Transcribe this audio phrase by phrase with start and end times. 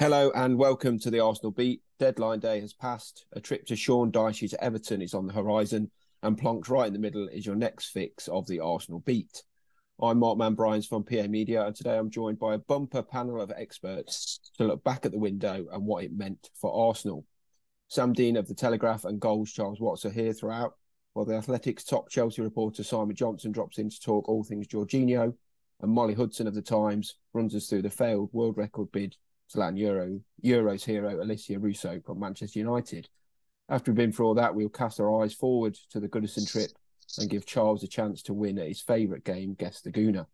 [0.00, 1.82] Hello and welcome to the Arsenal Beat.
[1.98, 3.26] Deadline day has passed.
[3.34, 5.90] A trip to Sean Dyche to Everton is on the horizon,
[6.22, 9.42] and plonked right in the middle is your next fix of the Arsenal Beat.
[10.00, 13.52] I'm Mark Mann-Bryans from PA Media, and today I'm joined by a bumper panel of
[13.54, 17.26] experts to look back at the window and what it meant for Arsenal.
[17.88, 20.76] Sam Dean of the Telegraph and Goals Charles Watts are here throughout,
[21.12, 25.34] while the Athletics top Chelsea reporter Simon Johnson drops in to talk all things Jorginho,
[25.82, 29.14] and Molly Hudson of the Times runs us through the failed world record bid
[29.54, 33.08] Zlatan Euro, Euros hero Alessia Russo from Manchester United.
[33.68, 36.70] After we've been through all that, we'll cast our eyes forward to the Goodison trip
[37.18, 40.26] and give Charles a chance to win at his favourite game, Guess the Gooner.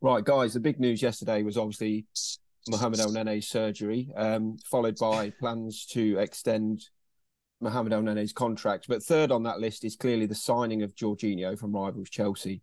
[0.00, 2.06] Right, guys, the big news yesterday was obviously
[2.68, 6.86] Mohamed Elneny's surgery, um, followed by plans to extend
[7.60, 8.86] Mohamed Elneny's contract.
[8.88, 12.62] But third on that list is clearly the signing of Jorginho from rivals Chelsea.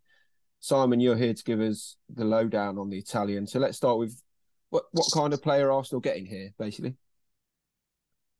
[0.60, 3.46] Simon, you're here to give us the lowdown on the Italian.
[3.46, 4.22] So let's start with
[4.70, 6.96] what what kind of player Arsenal getting here, basically.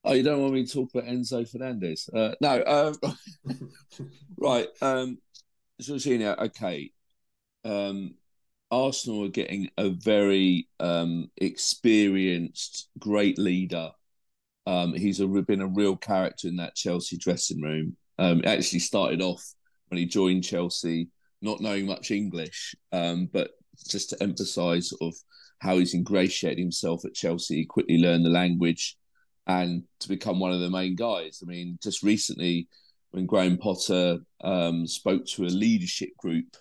[0.04, 2.10] Oh, you don't want me to talk about Enzo Fernandez?
[2.14, 2.64] Uh, no,
[3.04, 3.16] um,
[4.38, 4.68] right.
[4.82, 5.18] Um,
[5.82, 6.92] Jorginho, okay.
[7.64, 8.16] Um,
[8.72, 13.92] Arsenal are getting a very um, experienced, great leader
[14.66, 17.96] um, he's a, been a real character in that Chelsea dressing room.
[18.18, 19.44] Um, actually started off
[19.90, 21.10] when he joined Chelsea,
[21.42, 23.52] not knowing much English, um, but
[23.90, 25.14] just to emphasise of
[25.60, 28.98] how he's ingratiated himself at Chelsea, he quickly learned the language,
[29.48, 31.40] and to become one of the main guys.
[31.44, 32.68] I mean, just recently
[33.12, 36.58] when Graham Potter um, spoke to a leadership group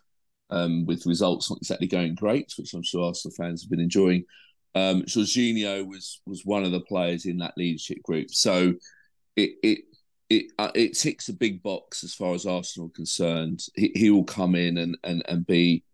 [0.51, 4.25] um, with results not exactly going great, which I'm sure Arsenal fans have been enjoying
[4.75, 8.31] um, Jorginho was was one of the players in that leadership group.
[8.31, 8.75] So
[9.37, 9.79] it it
[10.31, 13.61] it uh, it ticks a big box as far as Arsenal concerned.
[13.75, 15.85] He, he will come in and and and be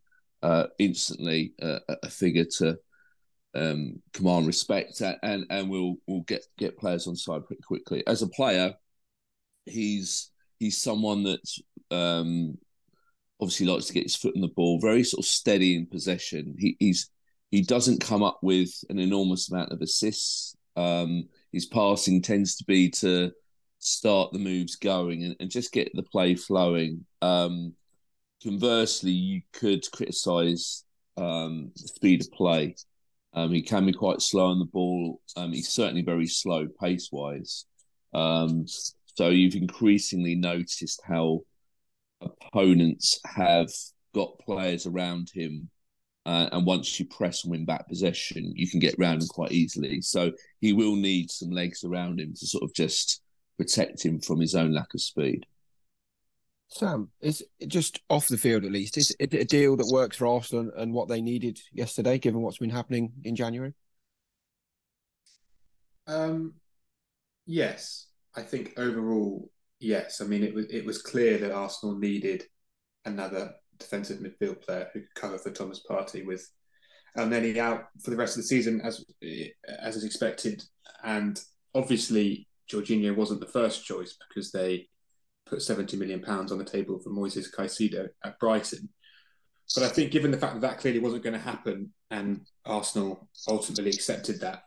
[0.43, 2.79] uh, instantly a, a figure to
[3.55, 8.07] um, command respect, and and we'll we'll get get players on side pretty quickly.
[8.07, 8.75] As a player,
[9.67, 11.41] he's he's someone that
[11.91, 12.57] um,
[13.41, 16.55] obviously likes to get his foot in the ball, very sort of steady in possession.
[16.59, 17.11] He, he's
[17.51, 20.57] he doesn't come up with an enormous amount of assists.
[20.77, 23.33] Um, his passing tends to be to
[23.81, 27.05] start the moves going and, and just get the play flowing.
[27.23, 27.75] Um,
[28.43, 30.85] conversely, you could criticise
[31.17, 32.77] um, the speed of play.
[33.33, 35.21] Um, he can be quite slow on the ball.
[35.37, 37.65] Um, he's certainly very slow pace wise.
[38.13, 38.67] Um,
[39.15, 41.43] so you've increasingly noticed how
[42.21, 43.71] opponents have
[44.15, 45.71] got players around him
[46.27, 49.53] uh, and once you press and win back possession, you can get round him quite
[49.53, 50.01] easily.
[50.03, 53.23] So he will need some legs around him to sort of just
[53.57, 55.47] protect him from his own lack of speed.
[56.69, 60.27] Sam, is just off the field at least, is it a deal that works for
[60.27, 63.75] Arsenal and what they needed yesterday, given what's been happening in January?
[66.07, 66.55] Um,
[67.47, 70.21] yes, I think overall, yes.
[70.21, 72.45] I mean, it was it was clear that Arsenal needed
[73.05, 76.49] another defensive midfield player who could cover for Thomas Partey with
[77.19, 79.05] Elneny out for the rest of the season as
[79.81, 80.63] as is expected.
[81.03, 81.41] And
[81.75, 84.89] obviously, Jorginho wasn't the first choice because they
[85.47, 88.89] put 70 million pounds on the table for Moises Caicedo at Brighton.
[89.75, 93.29] But I think, given the fact that that clearly wasn't going to happen, and Arsenal
[93.49, 94.63] ultimately accepted that,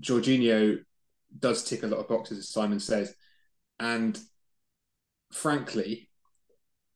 [0.00, 0.78] Jorginho
[1.38, 3.14] does tick a lot of boxes, as Simon says.
[3.80, 4.18] And
[5.32, 6.07] frankly,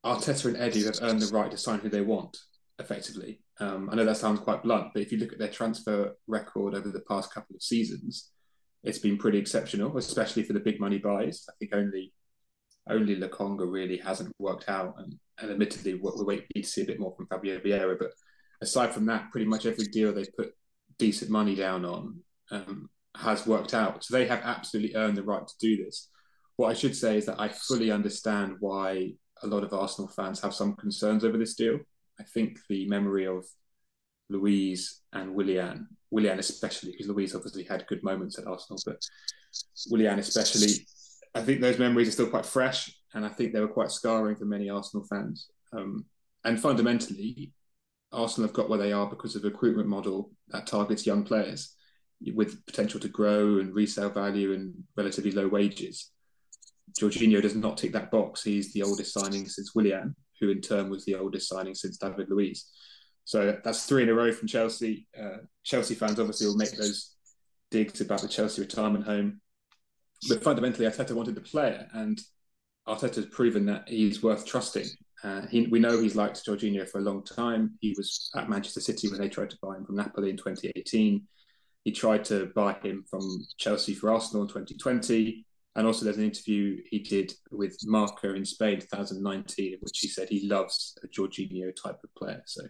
[0.05, 2.37] Arteta and Edu have earned the right to sign who they want,
[2.79, 3.41] effectively.
[3.61, 6.75] Um, I know that sounds quite blunt, but if you look at their transfer record
[6.75, 8.31] over the past couple of seasons,
[8.83, 11.45] it's been pretty exceptional, especially for the big money buys.
[11.49, 12.13] I think only
[12.91, 16.99] only Lokonga really hasn't worked out, and, and admittedly, we're waiting to see a bit
[16.99, 17.97] more from Fabio Vieira.
[17.97, 18.11] But
[18.61, 20.53] aside from that, pretty much every deal they've put
[20.99, 22.19] decent money down on
[22.51, 24.03] um, has worked out.
[24.03, 26.09] So they have absolutely earned the right to do this.
[26.57, 30.41] What I should say is that I fully understand why a lot of Arsenal fans
[30.41, 31.79] have some concerns over this deal.
[32.21, 33.45] I think the memory of
[34.29, 39.03] Luiz and Willian, Willian especially, because Luiz obviously had good moments at Arsenal, but
[39.91, 40.87] Willian especially,
[41.35, 44.37] I think those memories are still quite fresh, and I think they were quite scarring
[44.37, 45.49] for many Arsenal fans.
[45.73, 46.05] Um,
[46.45, 47.53] and fundamentally,
[48.13, 51.75] Arsenal have got where they are because of a recruitment model that targets young players
[52.35, 56.12] with potential to grow and resale value and relatively low wages.
[56.99, 58.43] Jorginho does not tick that box.
[58.43, 62.29] He's the oldest signing since Willian, who in turn was the oldest signing since David
[62.29, 62.71] Luiz.
[63.25, 65.07] So that's three in a row from Chelsea.
[65.19, 67.15] Uh, Chelsea fans obviously will make those
[67.71, 69.41] digs about the Chelsea retirement home.
[70.29, 72.21] But fundamentally, Arteta wanted the player, and
[72.87, 74.87] Arteta's proven that he's worth trusting.
[75.25, 77.79] Uh, he, we know he's liked Jorginho for a long time.
[77.81, 81.27] He was at Manchester City when they tried to buy him from Napoli in 2018.
[81.85, 85.45] He tried to buy him from Chelsea for Arsenal in 2020.
[85.75, 90.09] And also, there's an interview he did with Marca in Spain 2019, in which he
[90.09, 92.43] said he loves a Jorginho type of player.
[92.47, 92.63] So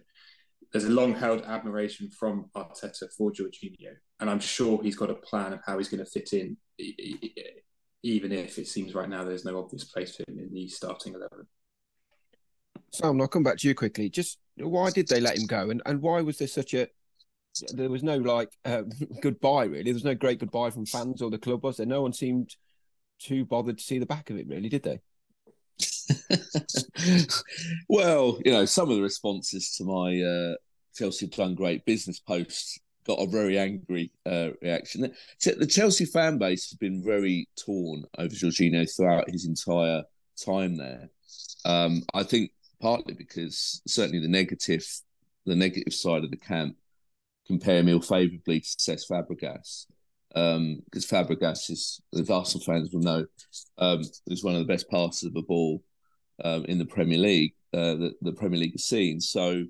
[0.71, 3.95] there's a long held admiration from Arteta for Jorginho.
[4.19, 6.55] And I'm sure he's got a plan of how he's going to fit in,
[8.03, 11.13] even if it seems right now there's no obvious place for him in the starting
[11.13, 11.45] 11.
[12.93, 14.09] Sam, I'll come back to you quickly.
[14.09, 16.87] Just why did they let him go, and and why was there such a
[17.73, 18.83] there was no like uh,
[19.21, 19.83] goodbye really.
[19.83, 21.85] There was no great goodbye from fans or the club, was there?
[21.85, 22.55] No one seemed
[23.23, 24.99] too bothered to see the back of it, really, did they?
[27.89, 30.55] well, you know, some of the responses to my uh,
[30.95, 35.11] Chelsea done great business posts got a very angry uh, reaction.
[35.43, 40.03] The Chelsea fan base has been very torn over Jorginho throughout his entire
[40.43, 41.09] time there.
[41.65, 44.85] Um, I think partly because certainly the negative,
[45.45, 46.77] the negative side of the camp
[47.45, 49.87] compare me favourably to Cesc Fabregas
[50.33, 53.25] because um, Fabregas is, as Arsenal fans will know,
[53.77, 55.83] um, is one of the best passers of the ball
[56.43, 59.21] um, in the Premier League, uh, the, the Premier League scene.
[59.21, 59.65] So,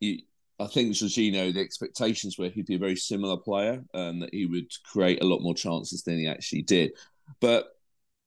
[0.00, 0.20] you,
[0.60, 4.46] I think Jorginho, the expectations were he'd be a very similar player and that he
[4.46, 6.92] would create a lot more chances than he actually did.
[7.40, 7.68] But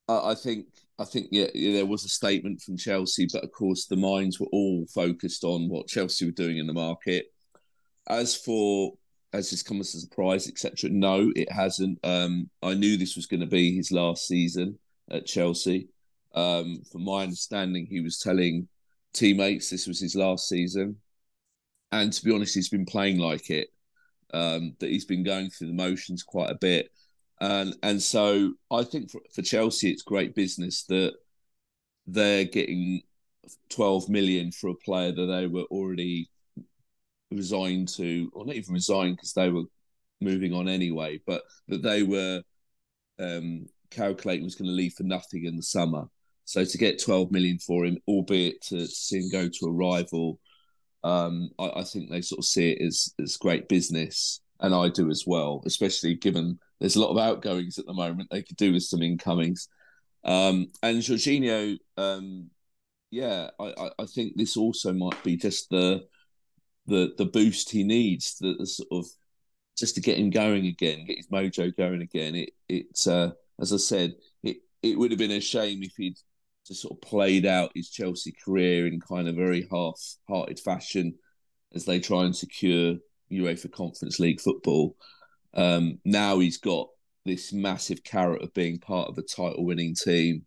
[0.08, 0.66] I, I think
[0.98, 4.48] I think yeah, there was a statement from Chelsea, but of course the minds were
[4.52, 7.26] all focused on what Chelsea were doing in the market.
[8.08, 8.94] As for
[9.32, 10.90] has this come as a surprise, etc.?
[10.90, 11.98] No, it hasn't.
[12.04, 14.78] Um, I knew this was going to be his last season
[15.10, 15.88] at Chelsea.
[16.34, 18.68] Um, from my understanding, he was telling
[19.14, 20.96] teammates this was his last season,
[21.92, 23.68] and to be honest, he's been playing like it.
[24.34, 26.90] Um, that he's been going through the motions quite a bit,
[27.40, 31.14] and and so I think for, for Chelsea, it's great business that
[32.06, 33.02] they're getting
[33.68, 36.30] twelve million for a player that they were already
[37.36, 39.64] resigned to, or not even resigned because they were
[40.20, 42.42] moving on anyway, but that they were
[43.18, 46.04] um, calculating was going to leave for nothing in the summer.
[46.44, 50.40] So to get 12 million for him, albeit to, see him go to a rival,
[51.04, 54.40] um, I, I, think they sort of see it as, as great business.
[54.60, 58.28] And I do as well, especially given there's a lot of outgoings at the moment.
[58.30, 59.68] They could do with some incomings.
[60.24, 62.50] Um, and Jorginho, um,
[63.10, 66.04] yeah, I, I think this also might be just the
[66.86, 69.06] the the boost he needs, the, the, sort of
[69.76, 72.34] just to get him going again, get his mojo going again.
[72.34, 73.30] It it uh,
[73.60, 76.18] as I said, it it would have been a shame if he'd
[76.66, 81.14] just sort of played out his Chelsea career in kind of very half-hearted fashion
[81.74, 82.96] as they try and secure
[83.30, 84.96] UEFA Conference League football.
[85.54, 86.88] Um, now he's got
[87.24, 90.44] this massive carrot of being part of a title-winning team.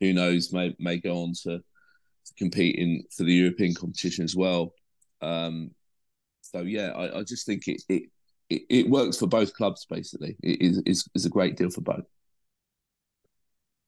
[0.00, 0.52] Who knows?
[0.52, 4.74] May may go on to, to compete in for the European competition as well.
[5.20, 5.72] Um,
[6.52, 8.02] so yeah, I, I just think it, it
[8.50, 9.86] it, it works for both clubs.
[9.88, 12.04] Basically, it is, is is a great deal for both.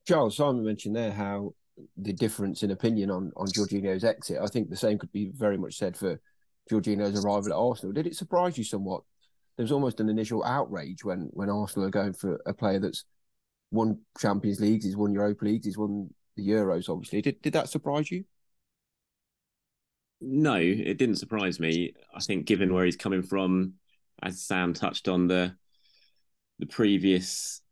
[0.07, 1.55] Charles Simon mentioned there how
[1.97, 4.39] the difference in opinion on on Jorginho's exit.
[4.41, 6.21] I think the same could be very much said for
[6.71, 7.93] Jorginho's arrival at Arsenal.
[7.93, 9.03] Did it surprise you somewhat?
[9.57, 13.05] There was almost an initial outrage when when Arsenal are going for a player that's
[13.71, 16.88] won Champions Leagues, he's won Europa Leagues, he's won the Euros.
[16.88, 18.25] Obviously, did did that surprise you?
[20.21, 21.95] No, it didn't surprise me.
[22.15, 23.75] I think given where he's coming from,
[24.23, 25.57] as Sam touched on the
[26.59, 27.62] the previous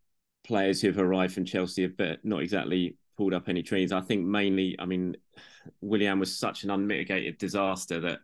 [0.45, 3.93] players who have arrived from Chelsea have not exactly pulled up any trees.
[3.93, 5.17] I think mainly, I mean,
[5.83, 8.21] Willian was such an unmitigated disaster that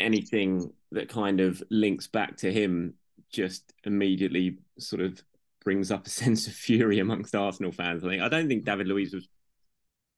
[0.00, 2.94] anything that kind of links back to him
[3.30, 5.22] just immediately sort of
[5.64, 8.04] brings up a sense of fury amongst Arsenal fans.
[8.04, 9.28] I think I don't think David Luiz was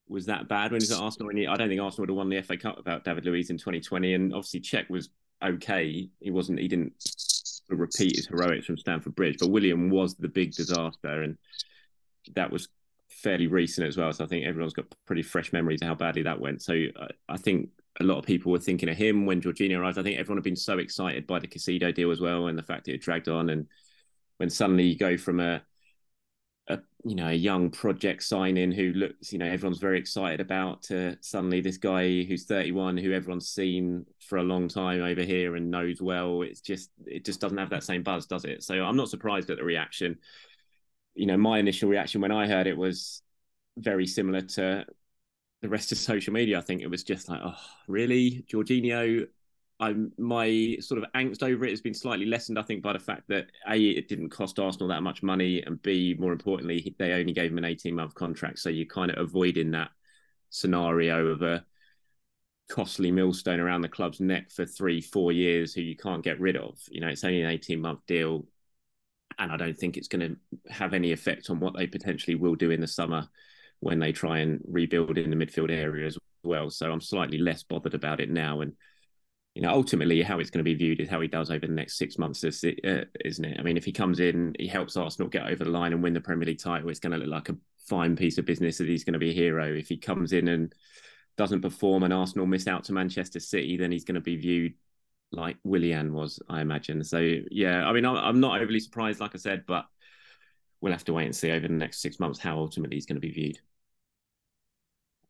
[0.09, 1.31] was that bad when he was at Arsenal.
[1.31, 3.51] And he, I don't think Arsenal would have won the FA Cup without David Luiz
[3.51, 4.15] in 2020.
[4.15, 5.09] And obviously, Cech was
[5.43, 6.09] okay.
[6.21, 6.59] He wasn't.
[6.59, 6.93] He didn't
[7.69, 11.39] repeat his heroics from Stamford Bridge, but Willian was the big disaster, and
[12.35, 12.69] that was
[13.09, 14.13] fairly recent as well.
[14.13, 16.63] So I think everyone's got pretty fresh memories of how badly that went.
[16.63, 17.71] So I, I think
[18.01, 19.99] a lot of people were thinking of him when Jorginho arrived.
[19.99, 22.63] I think everyone had been so excited by the Caicedo deal as well, and the
[22.63, 23.67] fact that it dragged on, and
[24.39, 25.63] when suddenly you go from a
[26.69, 30.83] a you know a young project signing who looks you know everyone's very excited about
[30.83, 35.57] to suddenly this guy who's 31 who everyone's seen for a long time over here
[35.57, 38.63] and knows well it's just it just doesn't have that same buzz does it?
[38.63, 40.19] So i'm not surprised at the reaction.
[41.15, 43.23] You know my initial reaction when i heard it was
[43.77, 44.87] very similar to
[45.61, 46.59] the rest of social media.
[46.59, 47.55] I think it was just like oh
[47.89, 48.45] really?
[48.51, 49.27] Jorginho
[49.81, 52.99] I'm my sort of angst over it has been slightly lessened, I think, by the
[52.99, 57.13] fact that a it didn't cost Arsenal that much money, and b more importantly, they
[57.13, 59.91] only gave him an 18 month contract, so you're kind of avoiding that
[60.51, 61.65] scenario of a
[62.71, 66.57] costly millstone around the club's neck for three, four years who you can't get rid
[66.57, 66.79] of.
[66.89, 68.47] You know, it's only an 18 month deal.
[69.39, 72.55] And I don't think it's going to have any effect on what they potentially will
[72.55, 73.29] do in the summer
[73.81, 76.71] when they try and rebuild in the midfield area as well.
[76.71, 78.61] So I'm slightly less bothered about it now.
[78.61, 78.75] And,
[79.55, 81.73] you know, ultimately how it's going to be viewed is how he does over the
[81.73, 82.49] next six months, uh,
[83.25, 83.57] isn't it?
[83.59, 86.13] I mean, if he comes in, he helps Arsenal get over the line and win
[86.13, 87.57] the Premier League title, it's going to look like a
[87.87, 89.73] fine piece of business that he's going to be a hero.
[89.73, 90.75] If he comes in and
[91.37, 94.75] doesn't perform and Arsenal miss out to Manchester City, then he's going to be viewed
[95.31, 97.05] like Willian was, I imagine.
[97.05, 97.19] So
[97.51, 99.87] yeah, I mean, I'm not overly surprised, like I said, but
[100.81, 103.17] we'll have to wait and see over the next six months how ultimately he's going
[103.17, 103.59] to be viewed.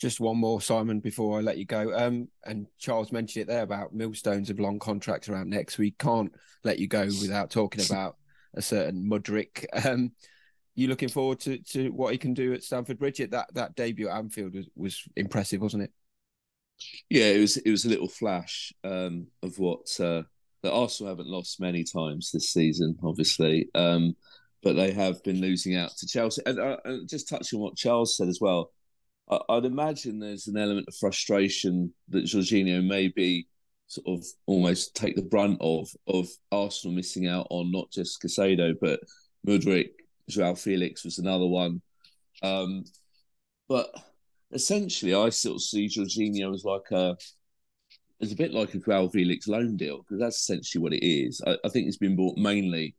[0.01, 1.95] Just one more, Simon, before I let you go.
[1.97, 5.79] Um, and Charles mentioned it there about millstones of long contracts around next.
[5.79, 6.33] We can't
[6.63, 8.17] let you go without talking about
[8.55, 9.65] a certain Mudryk.
[9.87, 10.13] Um,
[10.77, 13.19] you looking forward to, to what he can do at Stamford Bridge?
[13.19, 15.93] That that debut at Anfield was, was impressive, wasn't it?
[17.09, 17.57] Yeah, it was.
[17.59, 20.23] It was a little flash um, of what uh,
[20.63, 24.17] the Arsenal haven't lost many times this season, obviously, um,
[24.63, 26.43] but they have been losing out to Chelsea.
[26.47, 28.73] And, uh, and just touching on what Charles said as well,
[29.29, 33.47] I, would imagine there's an element of frustration that Jorginho may be
[33.87, 38.75] sort of almost take the brunt of of Arsenal missing out on not just Caicedo
[38.81, 39.01] but
[39.47, 39.91] Mudryk,
[40.29, 41.83] Joao Felix was another one.
[42.43, 42.85] Um,
[43.69, 43.91] but
[44.53, 47.17] essentially, I of see Jorginho as like a,
[48.21, 51.41] it's a bit like a Joao Felix loan deal because that's essentially what it is.
[51.47, 52.95] I, I think it's been bought mainly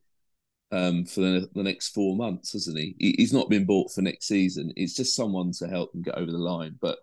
[0.71, 2.95] um, for the, the next four months, hasn't he?
[2.99, 3.15] he?
[3.17, 4.73] He's not been bought for next season.
[4.75, 6.77] It's just someone to help him get over the line.
[6.81, 6.99] But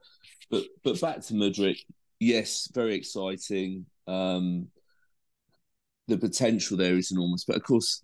[0.51, 1.79] but but back to Mudryk,
[2.21, 3.87] yes, very exciting.
[4.07, 4.69] Um,
[6.09, 8.03] the potential there is enormous, but of course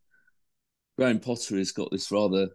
[0.97, 2.49] Graham Potter has got this rather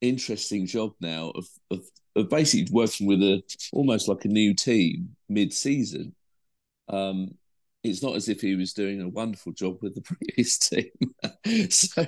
[0.00, 1.80] interesting job now of, of,
[2.14, 6.14] of basically working with a almost like a new team mid-season.
[6.88, 7.36] Um,
[7.84, 10.90] it's not as if he was doing a wonderful job with the previous team.
[11.70, 12.06] so,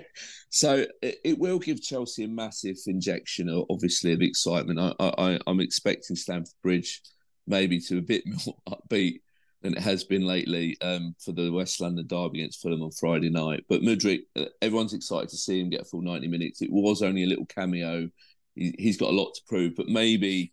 [0.49, 4.81] so it, it, will give Chelsea a massive injection, obviously, of excitement.
[4.81, 7.03] I, I, I'm expecting Stamford Bridge
[7.47, 9.21] maybe to a bit more upbeat
[9.63, 13.31] than it has been lately um, for the West London derby against Fulham on Friday
[13.31, 13.65] night.
[13.69, 16.63] But Mudryk, uh, everyone's excited to see him get a full 90 minutes.
[16.63, 18.09] It was only a little cameo.
[18.55, 20.53] He, he's got a lot to prove, but maybe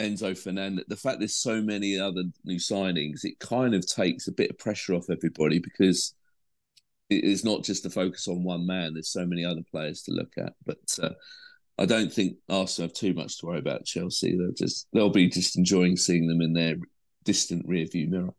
[0.00, 4.32] Enzo Fernandez, the fact there's so many other new signings, it kind of takes a
[4.32, 6.14] bit of pressure off everybody because
[7.10, 8.94] it's not just the focus on one man.
[8.94, 10.54] There's so many other players to look at.
[10.64, 11.10] But uh,
[11.78, 14.36] I don't think Arsenal have too much to worry about Chelsea.
[14.36, 16.76] They'll just they'll be just enjoying seeing them in their
[17.24, 18.34] distant rear view mirror.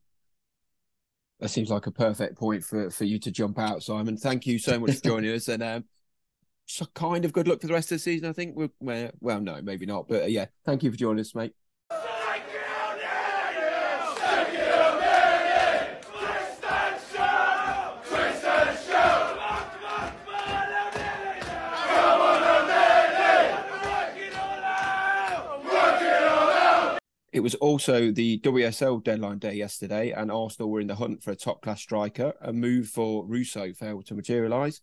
[1.40, 4.16] That seems like a perfect point for, for you to jump out, Simon.
[4.16, 5.84] Thank you so much for joining us, and um,
[6.94, 8.30] kind of good luck for the rest of the season.
[8.30, 11.36] I think we're well, no, maybe not, but uh, yeah, thank you for joining us,
[11.36, 11.54] mate.
[27.34, 31.32] It was also the WSL deadline day yesterday, and Arsenal were in the hunt for
[31.32, 32.34] a top class striker.
[32.42, 34.82] A move for Russo failed to materialise.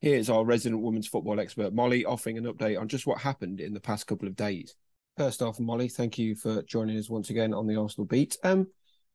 [0.00, 3.74] Here's our resident women's football expert, Molly, offering an update on just what happened in
[3.74, 4.76] the past couple of days.
[5.16, 8.36] First off, Molly, thank you for joining us once again on the Arsenal beat.
[8.44, 8.68] Um,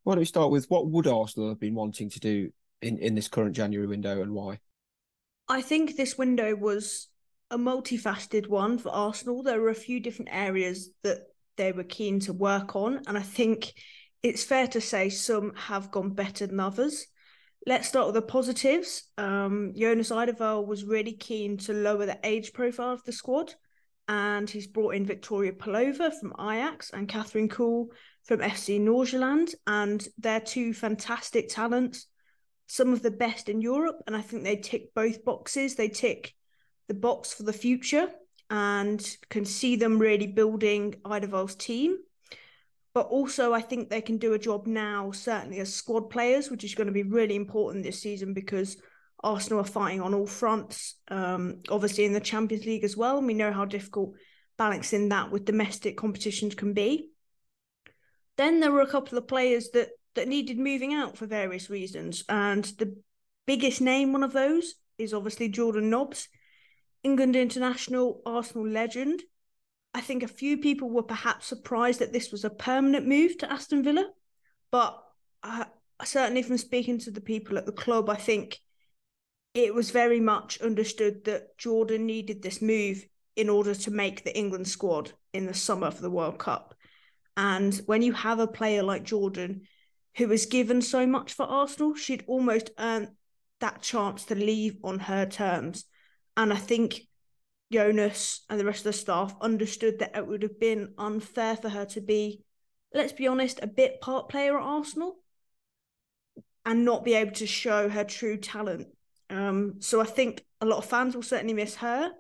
[0.03, 2.49] why don't we start with what would Arsenal have been wanting to do
[2.81, 4.59] in, in this current January window and why?
[5.47, 7.07] I think this window was
[7.49, 9.41] a multifaceted one for Arsenal.
[9.41, 11.19] There were a few different areas that
[11.55, 13.01] they were keen to work on.
[13.07, 13.71] And I think
[14.21, 17.05] it's fair to say some have gone better than others.
[17.65, 19.03] Let's start with the positives.
[19.17, 23.53] Um, Jonas Eidevall was really keen to lower the age profile of the squad,
[24.09, 27.87] and he's brought in Victoria Pelova from Ajax and Kathrine Kühl
[28.25, 32.07] from FC Nordsjælland, and they're two fantastic talents,
[32.67, 35.75] some of the best in Europe, and I think they tick both boxes.
[35.75, 36.33] They tick
[36.89, 38.09] the box for the future
[38.49, 41.97] and can see them really building Eidevall's team.
[42.93, 46.63] But also, I think they can do a job now, certainly as squad players, which
[46.63, 48.77] is going to be really important this season because
[49.23, 53.17] Arsenal are fighting on all fronts, um, obviously in the Champions League as well.
[53.17, 54.13] And we know how difficult
[54.57, 57.09] balancing that with domestic competitions can be.
[58.37, 62.23] Then there were a couple of players that that needed moving out for various reasons,
[62.29, 62.95] and the
[63.47, 66.27] biggest name one of those is obviously Jordan Nobbs.
[67.03, 69.23] England international, Arsenal legend.
[69.93, 73.51] I think a few people were perhaps surprised that this was a permanent move to
[73.51, 74.09] Aston Villa,
[74.71, 75.01] but
[75.43, 75.65] uh,
[76.03, 78.59] certainly from speaking to the people at the club, I think
[79.53, 84.35] it was very much understood that Jordan needed this move in order to make the
[84.35, 86.75] England squad in the summer for the World Cup.
[87.37, 89.61] And when you have a player like Jordan
[90.17, 93.09] who has given so much for Arsenal, she'd almost earned
[93.59, 95.85] that chance to leave on her terms.
[96.37, 97.01] And I think
[97.71, 101.69] Jonas and the rest of the staff understood that it would have been unfair for
[101.69, 102.43] her to be,
[102.93, 105.17] let's be honest, a bit part player at Arsenal
[106.65, 108.87] and not be able to show her true talent.
[109.29, 112.11] Um, so I think a lot of fans will certainly miss her.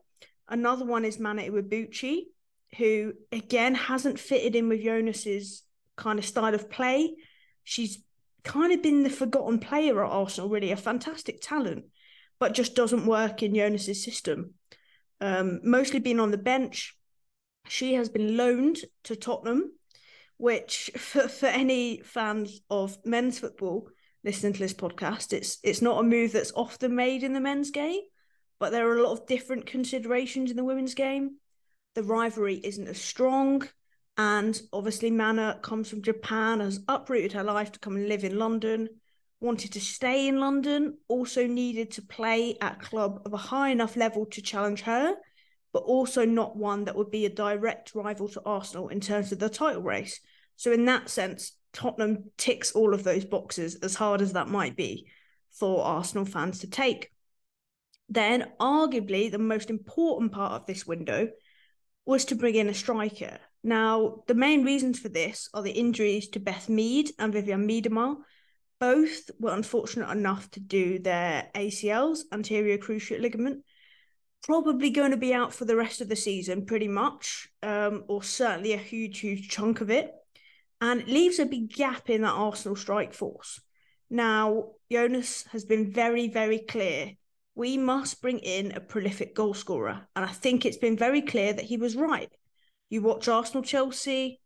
[0.49, 2.23] Another one is Mana Iwabuchi,
[2.77, 5.63] who again hasn't fitted in with Jonas's
[5.95, 7.15] kind of style of play.
[7.63, 7.99] She's
[8.43, 11.85] kind of been the forgotten player at Arsenal, really, a fantastic talent,
[12.39, 14.55] but just doesn't work in Jonas's system.
[15.23, 16.95] Um, mostly been on the bench.
[17.67, 19.71] She has been loaned to Tottenham,
[20.37, 23.87] which for, for any fans of men's football
[24.23, 27.71] listening to this podcast, it's it's not a move that's often made in the men's
[27.71, 28.01] game,
[28.59, 31.37] but there are a lot of different considerations in the women's game
[31.95, 33.67] the rivalry isn't as strong.
[34.17, 38.37] And obviously, Mana comes from Japan, has uprooted her life to come and live in
[38.37, 38.89] London,
[39.43, 43.69] wanted to stay in London, also needed to play at a club of a high
[43.69, 45.15] enough level to challenge her,
[45.73, 49.39] but also not one that would be a direct rival to Arsenal in terms of
[49.39, 50.19] the title race.
[50.55, 54.77] So, in that sense, Tottenham ticks all of those boxes, as hard as that might
[54.77, 55.07] be
[55.51, 57.09] for Arsenal fans to take.
[58.07, 61.29] Then, arguably, the most important part of this window
[62.05, 63.39] was to bring in a striker.
[63.63, 68.17] Now, the main reasons for this are the injuries to Beth Mead and Vivianne Miedema.
[68.83, 73.63] Both were unfortunate enough to do their ACLs, anterior cruciate ligament.
[74.43, 78.21] Probably going to be out for the rest of the season, pretty much, um, or
[78.21, 80.11] certainly a huge, huge chunk of it.
[80.81, 83.61] And it leaves a big gap in that Arsenal strike force.
[84.09, 87.13] Now, Jonas has been very, very clear
[87.55, 90.01] we must bring in a prolific goalscorer.
[90.13, 92.29] And I think it's been very clear that he was right.
[92.89, 94.41] You watch Arsenal Chelsea,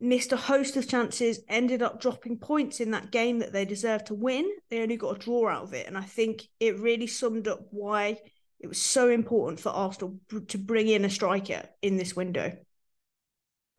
[0.00, 4.06] missed a host of chances, ended up dropping points in that game that they deserved
[4.06, 4.48] to win.
[4.70, 5.86] They only got a draw out of it.
[5.86, 8.18] And I think it really summed up why
[8.60, 10.18] it was so important for Arsenal
[10.48, 12.56] to bring in a striker in this window.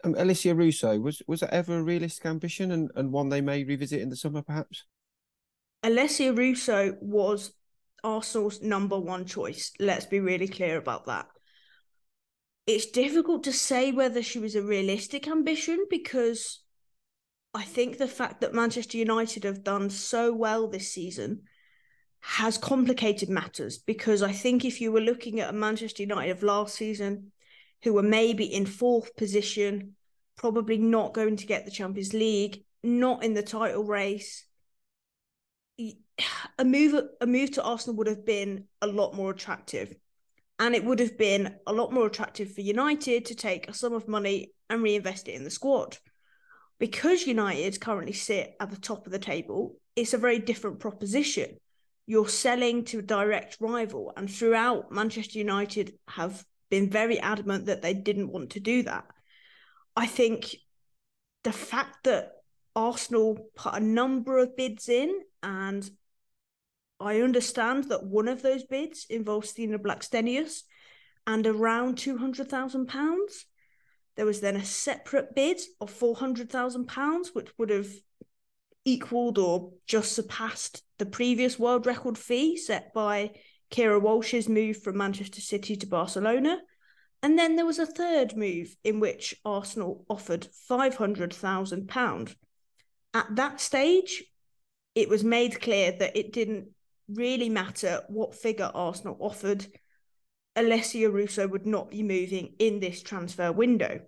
[0.03, 3.63] Um, Alessia Russo, was was that ever a realistic ambition and, and one they may
[3.65, 4.85] revisit in the summer, perhaps?
[5.83, 7.51] Alessia Russo was
[8.03, 9.71] Arsenal's number one choice.
[9.79, 11.27] Let's be really clear about that.
[12.69, 16.59] It's difficult to say whether she was a realistic ambition because
[17.51, 21.45] I think the fact that Manchester United have done so well this season
[22.19, 26.43] has complicated matters because I think if you were looking at a Manchester United of
[26.43, 27.31] last season
[27.81, 29.95] who were maybe in fourth position,
[30.35, 34.45] probably not going to get the Champions League, not in the title race,
[36.59, 39.95] a move a move to Arsenal would have been a lot more attractive.
[40.59, 43.93] And it would have been a lot more attractive for United to take a sum
[43.93, 45.97] of money and reinvest it in the squad.
[46.79, 51.57] Because United currently sit at the top of the table, it's a very different proposition.
[52.07, 57.81] You're selling to a direct rival, and throughout, Manchester United have been very adamant that
[57.81, 59.05] they didn't want to do that.
[59.95, 60.55] I think
[61.43, 62.31] the fact that
[62.75, 65.89] Arsenal put a number of bids in and
[66.99, 70.63] I understand that one of those bids involves Stina Blackstenius
[71.25, 73.45] and around £200,000.
[74.15, 77.87] There was then a separate bid of £400,000, which would have
[78.83, 83.31] equaled or just surpassed the previous world record fee set by
[83.71, 86.59] Keira Walsh's move from Manchester City to Barcelona.
[87.21, 92.35] And then there was a third move in which Arsenal offered £500,000.
[93.13, 94.23] At that stage,
[94.95, 96.69] it was made clear that it didn't
[97.13, 99.65] really matter what figure Arsenal offered.
[100.55, 104.01] Alessia Russo would not be moving in this transfer window.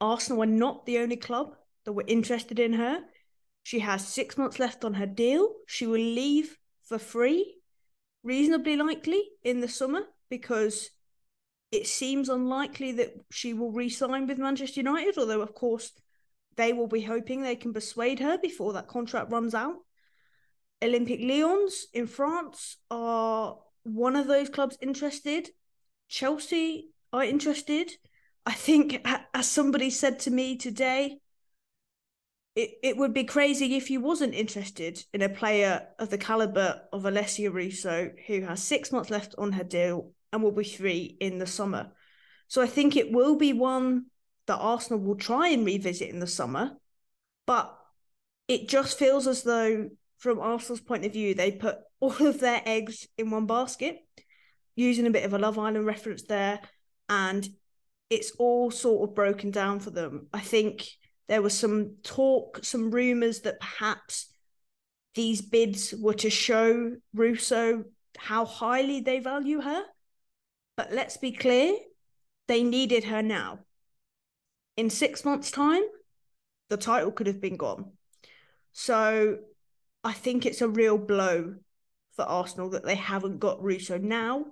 [0.00, 3.00] Arsenal are not the only club that were interested in her.
[3.62, 5.54] She has six months left on her deal.
[5.66, 7.56] She will leave for free,
[8.22, 10.90] reasonably likely in the summer, because
[11.72, 15.92] it seems unlikely that she will re sign with Manchester United, although, of course,
[16.56, 19.76] they will be hoping they can persuade her before that contract runs out.
[20.82, 25.50] Olympique Lyons in France are one of those clubs interested.
[26.08, 27.92] Chelsea are interested.
[28.44, 31.18] I think, as somebody said to me today,
[32.54, 36.82] it, it would be crazy if you wasn't interested in a player of the caliber
[36.92, 41.16] of Alessia Russo, who has six months left on her deal and will be free
[41.20, 41.92] in the summer.
[42.48, 44.06] So I think it will be one
[44.46, 46.76] that Arsenal will try and revisit in the summer,
[47.46, 47.76] but
[48.48, 52.62] it just feels as though, from Arsenal's point of view, they put all of their
[52.64, 53.98] eggs in one basket,
[54.74, 56.60] using a bit of a Love Island reference there.
[57.08, 57.48] And
[58.10, 60.28] it's all sort of broken down for them.
[60.32, 60.86] I think
[61.28, 64.26] there was some talk, some rumours that perhaps
[65.14, 67.84] these bids were to show Russo
[68.18, 69.82] how highly they value her.
[70.76, 71.74] But let's be clear,
[72.48, 73.60] they needed her now.
[74.76, 75.82] In six months' time,
[76.68, 77.92] the title could have been gone.
[78.72, 79.38] So
[80.06, 81.56] I think it's a real blow
[82.14, 84.46] for Arsenal that they haven't got Russo now,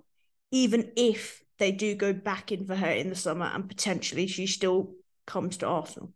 [0.51, 4.49] even if they do go back in for her in the summer and potentially she
[4.49, 4.95] still
[5.27, 6.12] comes to Arsenal.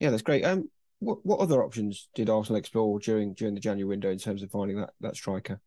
[0.00, 0.46] Yeah, that's great.
[0.46, 4.42] Um, what what other options did Arsenal explore during during the January window in terms
[4.42, 5.60] of finding that that striker?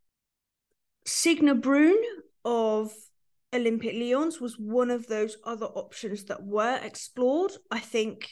[1.06, 2.02] Signe Bruun
[2.44, 2.92] of
[3.54, 7.52] Olympic Lyons was one of those other options that were explored.
[7.70, 8.28] I think,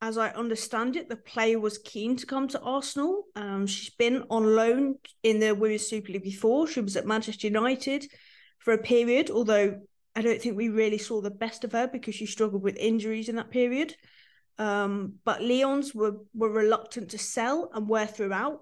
[0.00, 3.24] as I understand it, the player was keen to come to Arsenal.
[3.34, 6.68] Um, she's been on loan in the Women's Super League before.
[6.68, 8.06] She was at Manchester United
[8.58, 9.80] for a period, although
[10.14, 13.28] I don't think we really saw the best of her because she struggled with injuries
[13.28, 13.94] in that period.
[14.56, 18.60] Um, but Lyon's were were reluctant to sell and were throughout.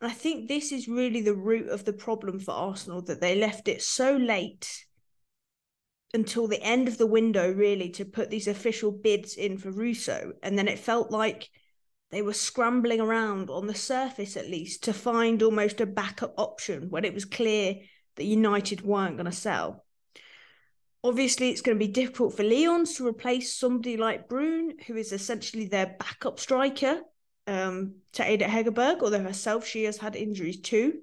[0.00, 3.36] And I think this is really the root of the problem for Arsenal that they
[3.36, 4.85] left it so late
[6.16, 10.32] until the end of the window, really, to put these official bids in for Russo.
[10.42, 11.48] And then it felt like
[12.10, 16.88] they were scrambling around on the surface, at least, to find almost a backup option
[16.88, 17.76] when it was clear
[18.16, 19.84] that United weren't going to sell.
[21.04, 25.12] Obviously, it's going to be difficult for Lyons to replace somebody like Bruun, who is
[25.12, 27.02] essentially their backup striker
[27.46, 30.94] um, to Ada Hegerberg, although herself, she has had injuries too.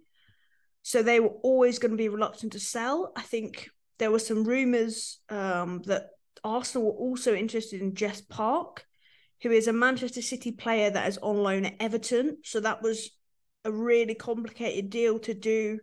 [0.81, 3.13] So they were always going to be reluctant to sell.
[3.15, 3.69] I think
[4.03, 6.09] there were some rumours um, that
[6.43, 8.85] Arsenal were also interested in Jess Park,
[9.41, 12.39] who is a Manchester City player that is on loan at Everton.
[12.43, 13.11] So that was
[13.63, 15.79] a really complicated deal to do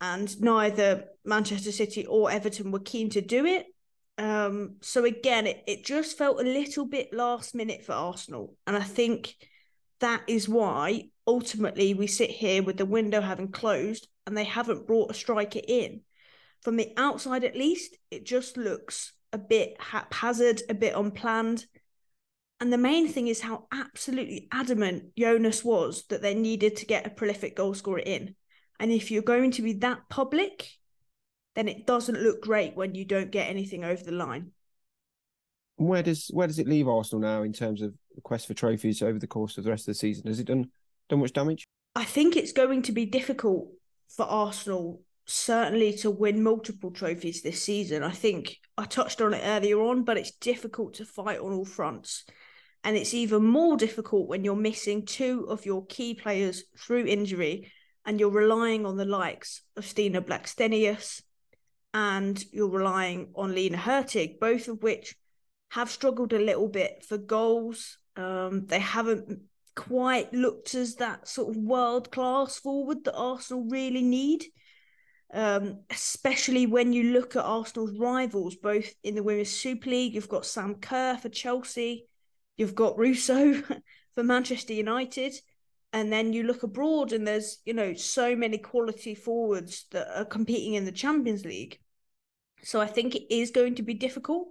[0.00, 3.66] and neither Manchester City or Everton were keen to do it.
[4.16, 8.54] Um, so again, it, it just felt a little bit last minute for Arsenal.
[8.64, 9.34] And I think
[9.98, 14.86] that is why ultimately we sit here with the window having closed and they haven't
[14.86, 16.02] brought a striker in.
[16.64, 21.66] From the outside, at least, it just looks a bit haphazard, a bit unplanned.
[22.58, 27.06] And the main thing is how absolutely adamant Jonas was that they needed to get
[27.06, 28.34] a prolific goalscorer in.
[28.80, 30.68] And if you're going to be that public,
[31.54, 34.52] then it doesn't look great when you don't get anything over the line.
[35.76, 39.02] Where does where does it leave Arsenal now in terms of the quest for trophies
[39.02, 40.28] over the course of the rest of the season?
[40.28, 40.70] Has it done
[41.08, 41.66] done much damage?
[41.96, 43.68] I think it's going to be difficult
[44.08, 48.02] for Arsenal certainly to win multiple trophies this season.
[48.02, 51.64] I think I touched on it earlier on, but it's difficult to fight on all
[51.64, 52.24] fronts.
[52.82, 57.72] And it's even more difficult when you're missing two of your key players through injury
[58.04, 61.22] and you're relying on the likes of Stina Blackstenius
[61.94, 65.14] and you're relying on Lina Hurtig, both of which
[65.70, 67.98] have struggled a little bit for goals.
[68.16, 69.40] Um, they haven't
[69.74, 74.44] quite looked as that sort of world class forward that Arsenal really need.
[75.34, 80.28] Um, especially when you look at Arsenal's rivals, both in the Women's Super League, you've
[80.28, 82.06] got Sam Kerr for Chelsea,
[82.56, 83.60] you've got Russo
[84.14, 85.34] for Manchester United,
[85.92, 90.24] and then you look abroad and there's you know so many quality forwards that are
[90.24, 91.80] competing in the Champions League.
[92.62, 94.48] So I think it is going to be difficult.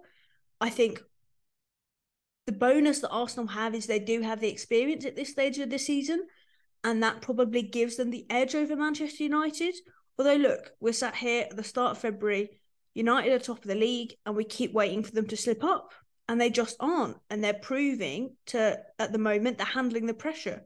[0.59, 1.01] I think
[2.45, 5.69] the bonus that Arsenal have is they do have the experience at this stage of
[5.69, 6.27] the season,
[6.83, 9.75] and that probably gives them the edge over Manchester United.
[10.17, 12.59] Although, look, we're sat here at the start of February,
[12.93, 15.91] United are top of the league, and we keep waiting for them to slip up,
[16.29, 17.17] and they just aren't.
[17.29, 20.63] And they're proving to, at the moment, they're handling the pressure.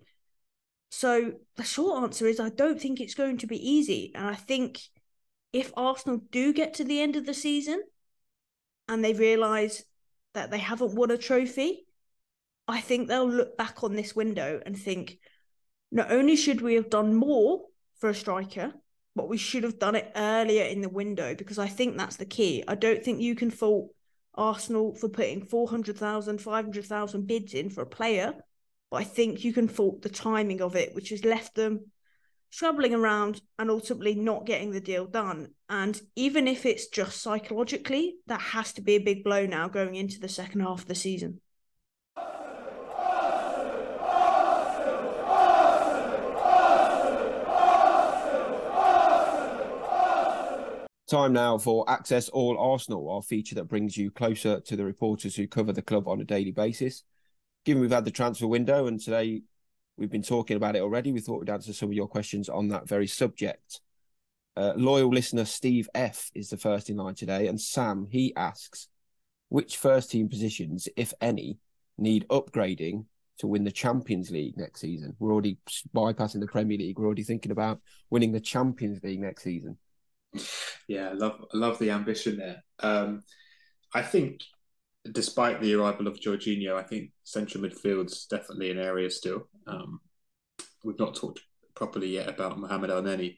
[0.92, 4.12] So the short answer is I don't think it's going to be easy.
[4.16, 4.82] And I think
[5.54, 7.82] if Arsenal do get to the end of the season
[8.88, 9.84] and they realise
[10.34, 11.86] that they haven't won a trophy,
[12.68, 15.20] I think they'll look back on this window and think,
[15.92, 17.64] not only should we have done more
[18.00, 18.74] for a striker,
[19.18, 22.26] but we should have done it earlier in the window because I think that's the
[22.26, 22.64] key.
[22.68, 23.90] I don't think you can fault
[24.36, 28.36] Arsenal for putting 400,000, 500,000 bids in for a player
[28.90, 31.92] but I think you can fault the timing of it, which has left them
[32.52, 35.50] troubling around and ultimately not getting the deal done.
[35.70, 39.96] And even if it's just psychologically, that has to be a big blow now going
[39.96, 41.42] into the second half of the season.
[51.10, 55.36] Time now for Access All Arsenal, our feature that brings you closer to the reporters
[55.36, 57.04] who cover the club on a daily basis
[57.68, 59.42] given we've had the transfer window and today
[59.98, 62.70] we've been talking about it already, we thought we'd answer some of your questions on
[62.70, 63.82] that very subject.
[64.56, 68.88] Uh, loyal listener Steve F is the first in line today, and Sam he asks,
[69.50, 71.58] which first team positions, if any,
[71.98, 73.04] need upgrading
[73.40, 75.18] to win the Champions League next season?
[75.20, 75.58] We're already
[75.94, 76.98] bypassing the Premier League.
[76.98, 79.78] We're already thinking about winning the Champions League next season.
[80.88, 82.64] Yeah, I love I love the ambition there.
[82.80, 83.24] Um,
[83.94, 84.40] I think,
[85.12, 89.50] despite the arrival of Jorginho, I think central midfield's definitely an area still.
[89.68, 90.00] Um,
[90.86, 91.42] we've not talked
[91.76, 93.38] properly yet about Mohamed Elneny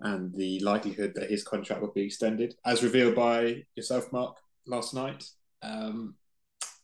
[0.00, 4.94] and the likelihood that his contract will be extended, as revealed by yourself, Mark, last
[4.94, 5.24] night.
[5.62, 6.16] Um,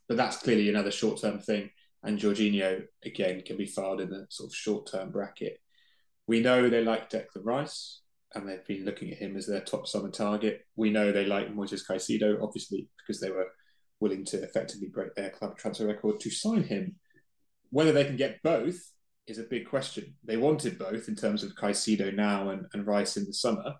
[0.09, 1.71] but that's clearly another short term thing.
[2.03, 5.59] And Jorginho, again, can be filed in the sort of short term bracket.
[6.27, 8.03] We know they like Declan Rice,
[8.37, 10.67] and they've been looking at him as their top summer target.
[10.77, 13.49] We know they like Moises Caicedo, obviously, because they were
[13.99, 16.97] willing to effectively break their club transfer record to sign him.
[17.71, 18.79] Whether they can get both
[19.27, 20.15] is a big question.
[20.23, 23.75] They wanted both in terms of Caicedo now and, and Rice in the summer.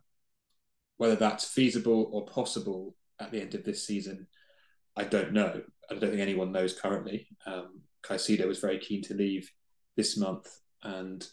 [0.97, 4.27] Whether that's feasible or possible at the end of this season,
[4.97, 5.61] I don't know.
[5.91, 7.29] I don't think anyone knows currently.
[7.47, 9.51] Um, Caicedo was very keen to leave
[9.97, 10.49] this month,
[10.83, 11.27] and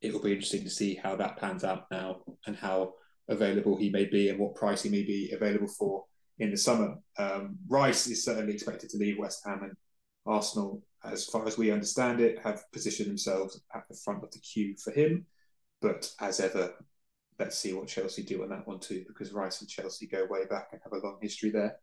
[0.00, 2.94] it will be interesting to see how that pans out now and how
[3.28, 6.04] available he may be and what price he may be available for
[6.38, 6.96] in the summer.
[7.18, 9.72] Um, Rice is certainly expected to leave West Ham, and
[10.26, 14.38] Arsenal, as far as we understand it, have positioned themselves at the front of the
[14.38, 15.26] queue for him.
[15.80, 16.74] But as ever,
[17.38, 20.44] let's see what Chelsea do on that one too, because Rice and Chelsea go way
[20.46, 21.76] back and have a long history there.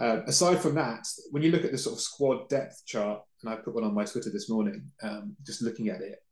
[0.00, 3.52] Uh, aside from that, when you look at the sort of squad depth chart, and
[3.52, 6.22] I put one on my Twitter this morning, um, just looking at it,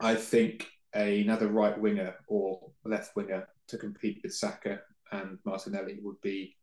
[0.00, 4.80] I think another right winger or left winger to compete with Saka
[5.12, 6.56] and Martinelli would be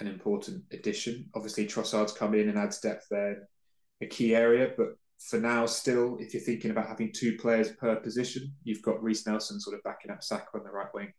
[0.00, 1.28] an important addition.
[1.34, 3.48] Obviously, Trossard's come in and adds depth there,
[4.00, 4.72] a key area.
[4.76, 9.02] But for now, still, if you're thinking about having two players per position, you've got
[9.02, 11.12] Reiss Nelson sort of backing up Saka on the right wing,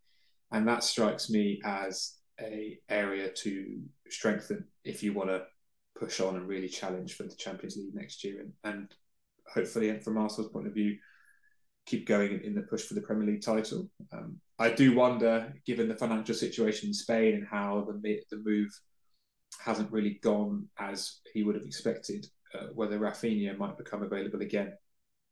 [0.51, 5.43] and that strikes me as a area to strengthen if you want to
[5.97, 8.91] push on and really challenge for the Champions League next year, and, and
[9.53, 10.97] hopefully, and from Arsenal's point of view,
[11.85, 13.89] keep going in the push for the Premier League title.
[14.11, 18.69] Um, I do wonder, given the financial situation in Spain and how the the move
[19.63, 24.73] hasn't really gone as he would have expected, uh, whether Rafinha might become available again.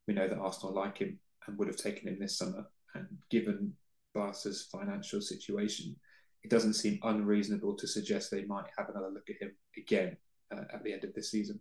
[0.07, 3.73] We know that Arsenal like him and would have taken him this summer, and given
[4.13, 5.95] Barca's financial situation,
[6.43, 10.17] it doesn't seem unreasonable to suggest they might have another look at him again
[10.53, 11.59] uh, at the end of this season.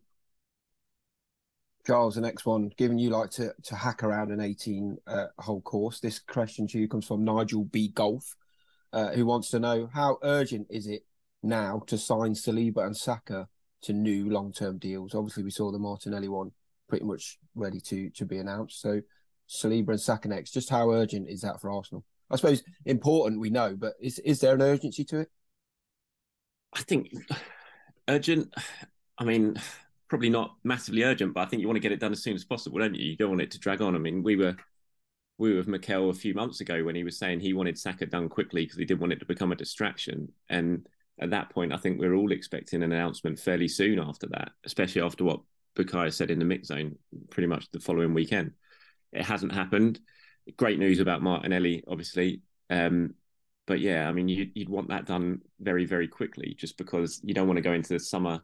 [1.86, 5.26] Charles, the next one, given you like to, to hack around an 18 uh,
[5.64, 7.88] course, this question to you comes from Nigel B.
[7.88, 8.36] Golf,
[8.92, 11.04] uh, who wants to know how urgent is it
[11.42, 13.48] now to sign Saliba and Saka
[13.82, 15.14] to new long term deals?
[15.14, 16.52] Obviously, we saw the Martinelli one
[16.88, 18.80] pretty much ready to, to be announced.
[18.80, 19.00] So,
[19.48, 22.04] Saliba and Saka next, just how urgent is that for Arsenal?
[22.30, 25.30] I suppose important, we know, but is, is there an urgency to it?
[26.72, 27.08] I think
[28.06, 28.54] urgent.
[29.18, 29.56] I mean,
[30.10, 32.34] probably not massively urgent, but I think you want to get it done as soon
[32.34, 33.10] as possible, don't you?
[33.10, 33.94] You don't want it to drag on.
[33.94, 34.56] I mean, we were
[35.38, 38.04] we were with Mikel a few months ago when he was saying he wanted Saka
[38.04, 40.30] done quickly because he didn't want it to become a distraction.
[40.50, 40.86] And
[41.18, 44.50] at that point, I think we are all expecting an announcement fairly soon after that,
[44.66, 45.40] especially after what
[45.76, 46.96] Bukayo said in the mix zone
[47.30, 48.52] pretty much the following weekend.
[49.12, 50.00] It hasn't happened.
[50.58, 52.42] Great news about Martinelli, obviously.
[52.68, 53.14] Um,
[53.66, 57.32] but yeah, I mean, you, would want that done very, very quickly just because you
[57.32, 58.42] don't want to go into the summer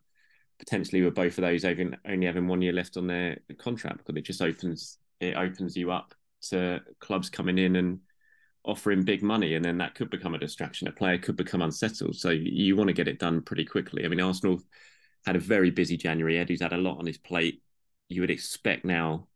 [0.59, 4.17] potentially with both of those having only having one year left on their contract because
[4.17, 8.01] it just opens it opens you up to clubs coming in and
[8.65, 10.89] offering big money and then that could become a distraction.
[10.89, 12.17] A player could become unsettled.
[12.17, 14.05] So you want to get it done pretty quickly.
[14.05, 14.61] I mean arsenal
[15.25, 17.63] had a very busy january Edu's had a lot on his plate.
[18.09, 19.29] You would expect now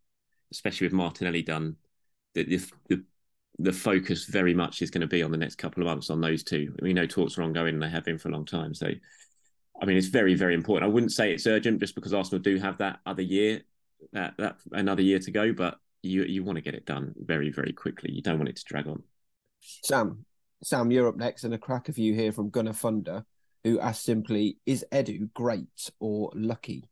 [0.53, 1.77] especially with martinelli done
[2.35, 3.05] that the, the
[3.59, 6.21] the focus very much is going to be on the next couple of months on
[6.21, 6.75] those two.
[6.81, 8.73] We know talks are ongoing and they have been for a long time.
[8.73, 8.89] So
[9.81, 10.91] I mean, it's very, very important.
[10.91, 13.63] I wouldn't say it's urgent just because Arsenal do have that other year,
[14.13, 17.51] that that another year to go, but you you want to get it done very,
[17.51, 18.13] very quickly.
[18.13, 19.03] You don't want it to drag on.
[19.61, 20.25] Sam,
[20.63, 23.25] Sam, you're up next, and a crack of you here from Gunnar Funder,
[23.65, 26.85] who asked simply, "Is Edu great or lucky?"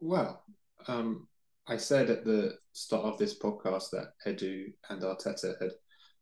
[0.00, 0.42] Well,
[0.86, 1.28] um,
[1.66, 5.70] I said at the start of this podcast that Edu and Arteta had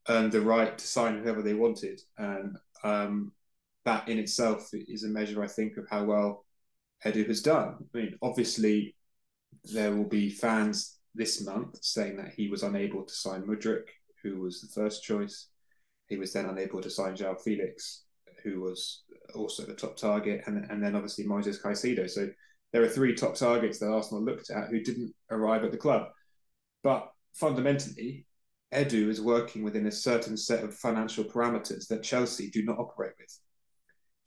[0.09, 3.33] earned the right to sign whoever they wanted, and um,
[3.85, 6.45] that in itself is a measure, I think, of how well
[7.05, 7.77] Edu has done.
[7.95, 8.95] I mean, obviously,
[9.65, 13.89] there will be fans this month saying that he was unable to sign Mudryk,
[14.23, 15.49] who was the first choice.
[16.09, 18.05] He was then unable to sign João Felix,
[18.45, 19.03] who was
[19.35, 22.09] also the top target, and, and then obviously Moises Caicedo.
[22.09, 22.29] So
[22.73, 26.09] there are three top targets that Arsenal looked at who didn't arrive at the club.
[26.83, 28.27] But fundamentally,
[28.73, 33.13] Edu is working within a certain set of financial parameters that Chelsea do not operate
[33.19, 33.39] with.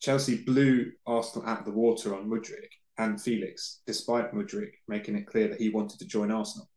[0.03, 5.27] Chelsea blew Arsenal out of the water on Mudryk and Felix, despite Mudryk making it
[5.27, 6.69] clear that he wanted to join Arsenal.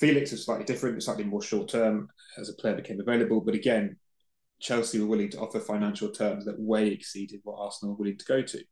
[0.00, 2.08] Felix was slightly different, slightly more short term
[2.38, 3.42] as a player became available.
[3.42, 3.98] But again,
[4.60, 8.24] Chelsea were willing to offer financial terms that way exceeded what Arsenal were willing to
[8.24, 8.64] go to.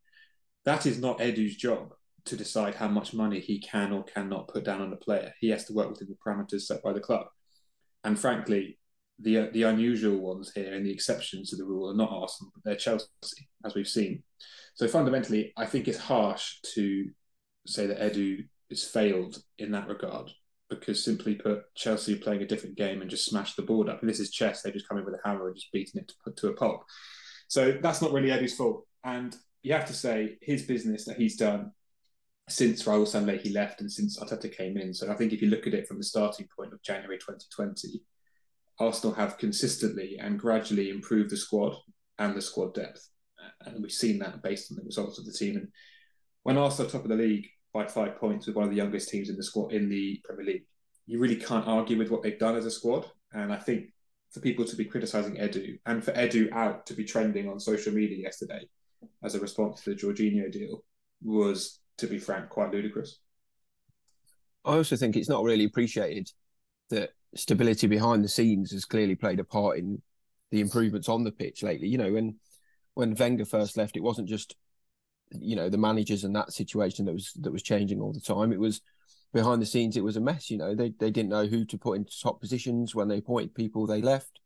[0.64, 1.92] That is not Edu's job
[2.24, 5.34] to decide how much money he can or cannot put down on a player.
[5.38, 7.26] He has to work within the parameters set by the club.
[8.04, 8.78] And frankly,
[9.18, 12.64] the the unusual ones here and the exceptions to the rule are not Arsenal, but
[12.64, 13.08] they're Chelsea,
[13.64, 14.22] as we've seen.
[14.74, 17.08] So fundamentally, I think it's harsh to
[17.66, 20.30] say that Edu has failed in that regard
[20.68, 24.00] because simply put, Chelsea are playing a different game and just smashed the board up.
[24.00, 26.08] And this is chess; they just come in with a hammer and just beating it
[26.08, 26.84] to put to a pulp.
[27.48, 28.86] So that's not really Edu's fault.
[29.04, 31.72] And you have to say his business that he's done
[32.48, 34.94] since Raul he left and since Arteta came in.
[34.94, 38.00] So I think if you look at it from the starting point of January 2020,
[38.78, 41.74] Arsenal have consistently and gradually improved the squad
[42.18, 43.08] and the squad depth.
[43.38, 45.56] Uh, and we've seen that based on the results of the team.
[45.56, 45.68] And
[46.42, 49.08] when Arsenal are top of the league by five points with one of the youngest
[49.08, 50.66] teams in the squad in the Premier League,
[51.06, 53.06] you really can't argue with what they've done as a squad.
[53.32, 53.86] And I think
[54.30, 57.92] for people to be criticising Edu and for Edu out to be trending on social
[57.92, 58.68] media yesterday
[59.22, 60.84] as a response to the Jorginho deal
[61.22, 63.20] was, to be frank, quite ludicrous.
[64.64, 66.28] I also think it's not really appreciated
[66.90, 70.00] that stability behind the scenes has clearly played a part in
[70.50, 71.88] the improvements on the pitch lately.
[71.88, 72.36] You know, when
[72.94, 74.56] when Wenger first left, it wasn't just
[75.32, 78.52] you know the managers and that situation that was that was changing all the time.
[78.52, 78.80] It was
[79.32, 79.96] behind the scenes.
[79.96, 80.50] It was a mess.
[80.50, 83.54] You know, they they didn't know who to put into top positions when they appointed
[83.54, 83.86] people.
[83.86, 84.40] They left.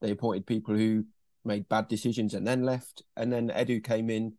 [0.00, 1.04] They appointed people who
[1.44, 3.02] made bad decisions and then left.
[3.16, 4.34] And then Edu came in.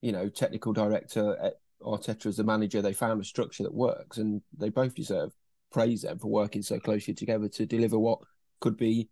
[0.00, 2.82] You know, technical director at Arteta as the manager.
[2.82, 5.32] They found a structure that works, and they both deserve
[5.72, 8.20] praise them for working so closely together to deliver what
[8.60, 9.08] could be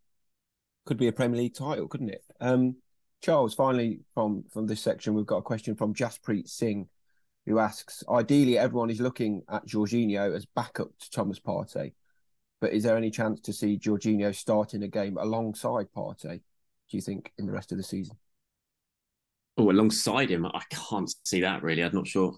[0.87, 2.25] could be a Premier League title, couldn't it?
[2.41, 2.77] Um,
[3.23, 6.89] Charles, finally from from this section, we've got a question from Jaspreet Singh,
[7.47, 11.93] who asks: Ideally, everyone is looking at Jorginho as backup to Thomas Partey,
[12.61, 16.41] but is there any chance to see Jorginho starting a game alongside Partey?
[16.91, 18.17] Do you think in the rest of the season?
[19.57, 21.83] Oh, alongside him, I can't see that really.
[21.83, 22.35] I'm not sure.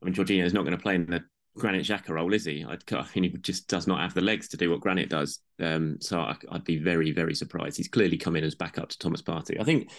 [0.00, 1.20] I mean, Jorginho is not going to play in the
[1.56, 2.64] Granit Xhaka role, is he?
[2.64, 5.40] I'd, I mean, he just does not have the legs to do what Granit does.
[5.60, 7.76] Um, so I, would be very, very surprised.
[7.76, 9.60] He's clearly come in as backup to Thomas Partey.
[9.60, 9.90] I think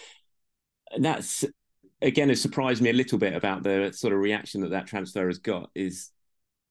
[0.98, 1.44] that's
[2.02, 5.26] again has surprised me a little bit about the sort of reaction that that transfer
[5.26, 5.70] has got.
[5.74, 6.10] Is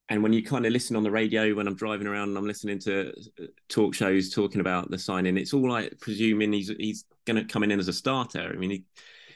[0.09, 2.47] and when you kind of listen on the radio when I'm driving around and I'm
[2.47, 7.05] listening to uh, talk shows talking about the signing, it's all like presuming he's he's
[7.25, 8.51] going to come in as a starter.
[8.53, 8.83] I mean, he,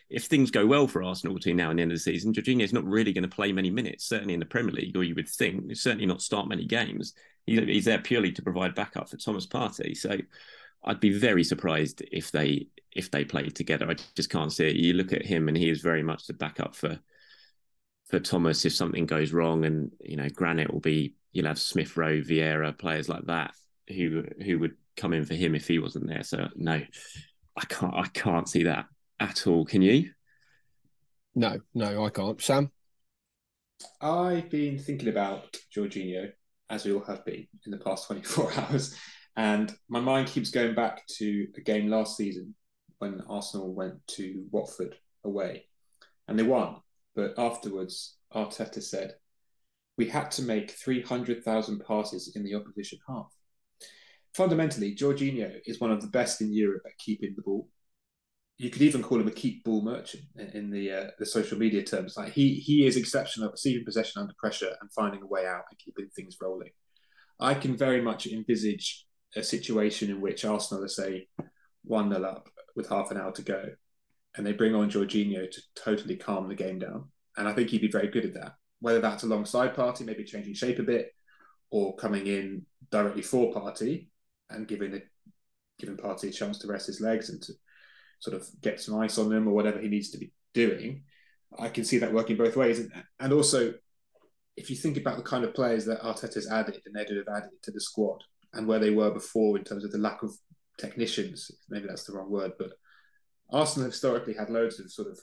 [0.09, 2.63] if things go well for Arsenal between now and the end of the season, Jorginho
[2.63, 5.15] is not really going to play many minutes, certainly in the Premier League, or you
[5.15, 7.13] would think, certainly not start many games.
[7.45, 9.95] He's there purely to provide backup for Thomas Partey.
[9.95, 10.17] So
[10.83, 13.89] I'd be very surprised if they if they play together.
[13.89, 14.75] I just can't see it.
[14.75, 16.99] You look at him, and he is very much the backup for
[18.07, 21.15] for Thomas if something goes wrong, and you know Granit will be.
[21.33, 23.53] You'll have Smith Rowe, Vieira, players like that
[23.89, 26.23] who who would come in for him if he wasn't there.
[26.23, 26.81] So no,
[27.57, 28.85] I can't I can't see that
[29.19, 29.65] at all.
[29.65, 30.11] Can you?
[31.35, 32.41] No, no, I can't.
[32.41, 32.71] Sam?
[34.01, 36.31] I've been thinking about Jorginho,
[36.69, 38.97] as we all have been in the past 24 hours.
[39.35, 42.55] And my mind keeps going back to a game last season
[42.99, 45.65] when Arsenal went to Watford away
[46.27, 46.77] and they won.
[47.15, 49.15] But afterwards, Arteta said,
[49.97, 53.31] we had to make 300,000 passes in the opposition half.
[54.33, 57.69] Fundamentally, Jorginho is one of the best in Europe at keeping the ball
[58.57, 61.83] you could even call him a keep ball merchant in, the uh, the social media
[61.83, 62.15] terms.
[62.15, 65.65] Like he he is exceptional at receiving possession under pressure and finding a way out
[65.69, 66.71] and keeping things rolling.
[67.39, 71.27] I can very much envisage a situation in which Arsenal are say
[71.83, 73.65] one 0 up with half an hour to go,
[74.37, 77.09] and they bring on Jorginho to totally calm the game down.
[77.37, 78.53] And I think he'd be very good at that.
[78.79, 81.11] Whether that's alongside Partey, maybe changing shape a bit,
[81.71, 84.07] or coming in directly for Partey
[84.49, 85.01] and giving a
[85.77, 87.53] giving Partey a chance to rest his legs and to
[88.19, 91.03] sort of get some ice on them or whatever he needs to be doing.
[91.57, 92.79] I can see that working both ways.
[92.79, 93.73] And, and also,
[94.57, 97.51] if you think about the kind of players that Arteta's added and Edu have added
[97.63, 100.31] to the squad and where they were before in terms of the lack of
[100.77, 102.71] technicians, maybe that's the wrong word, but
[103.51, 105.19] Arsenal historically had loads of sort of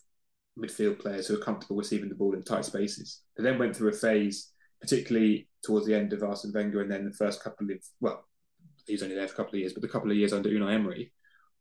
[0.58, 3.22] midfield players who are comfortable receiving the ball in tight spaces.
[3.36, 7.04] They then went through a phase, particularly towards the end of Arsene Wenger and then
[7.04, 8.26] the first couple of, well,
[8.86, 10.48] he was only there for a couple of years, but the couple of years under
[10.48, 11.12] Unai Emery,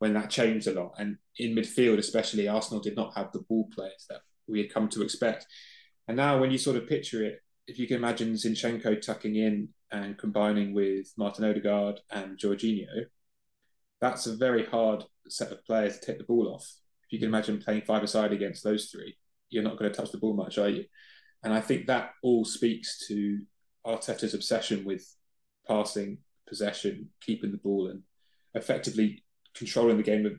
[0.02, 0.96] when that changed a lot.
[0.98, 4.90] And in midfield, especially, Arsenal did not have the ball players that we had come
[4.90, 5.46] to expect.
[6.08, 7.38] And now, when you sort of picture it,
[7.68, 13.06] if you can imagine Zinchenko tucking in and combining with Martin Odegaard and Jorginho,
[14.02, 16.68] that's a very hard set of players to take the ball off.
[17.06, 17.36] If you can mm.
[17.36, 19.16] imagine playing five aside against those three,
[19.52, 20.86] you're not going to touch the ball much, are you?
[21.44, 23.42] And I think that all speaks to
[23.86, 25.06] Arteta's obsession with
[25.68, 26.18] passing,
[26.50, 28.02] possession, keeping the ball, and
[28.56, 29.24] effectively
[29.56, 30.34] controlling the game of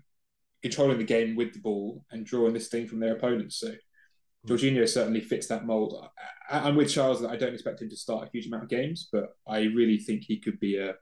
[0.63, 3.59] controlling the game with the ball and drawing this thing from their opponents.
[3.59, 3.73] So
[4.47, 6.09] Jorginho certainly fits that mold.
[6.49, 9.09] I'm with Charles that I don't expect him to start a huge amount of games,
[9.13, 10.95] but I really think he could be a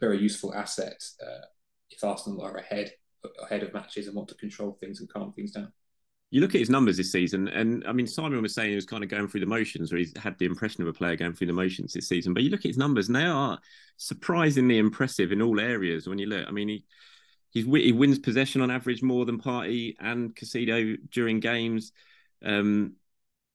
[0.00, 1.44] very useful asset uh,
[1.90, 2.92] if Arsenal are ahead
[3.42, 5.70] ahead of matches and want to control things and calm things down
[6.30, 8.86] you look at his numbers this season, and I mean, Simon was saying he was
[8.86, 11.32] kind of going through the motions, or he's had the impression of a player going
[11.32, 12.34] through the motions this season.
[12.34, 13.58] But you look at his numbers, and they are
[13.96, 16.06] surprisingly impressive in all areas.
[16.06, 16.84] When you look, I mean, he
[17.50, 21.92] he's, he wins possession on average more than Partey and Caicedo during games.
[22.44, 22.94] Um,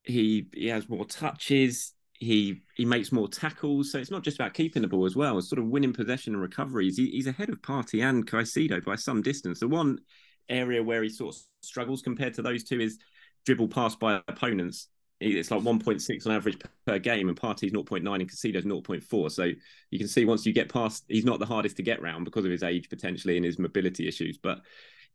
[0.03, 1.93] he he has more touches.
[2.13, 3.91] He he makes more tackles.
[3.91, 5.37] So it's not just about keeping the ball as well.
[5.37, 6.97] It's sort of winning possession and recoveries.
[6.97, 9.59] He, he's ahead of Partey and Caicedo by some distance.
[9.59, 9.99] The one
[10.47, 12.99] area where he sort of struggles compared to those two is
[13.45, 14.87] dribble pass by opponents.
[15.21, 19.31] It's like 1.6 on average per game, and Partey's 0.9 and Caicedo's 0.4.
[19.31, 19.51] So
[19.89, 22.45] you can see once you get past, he's not the hardest to get round because
[22.45, 24.37] of his age potentially and his mobility issues.
[24.37, 24.61] But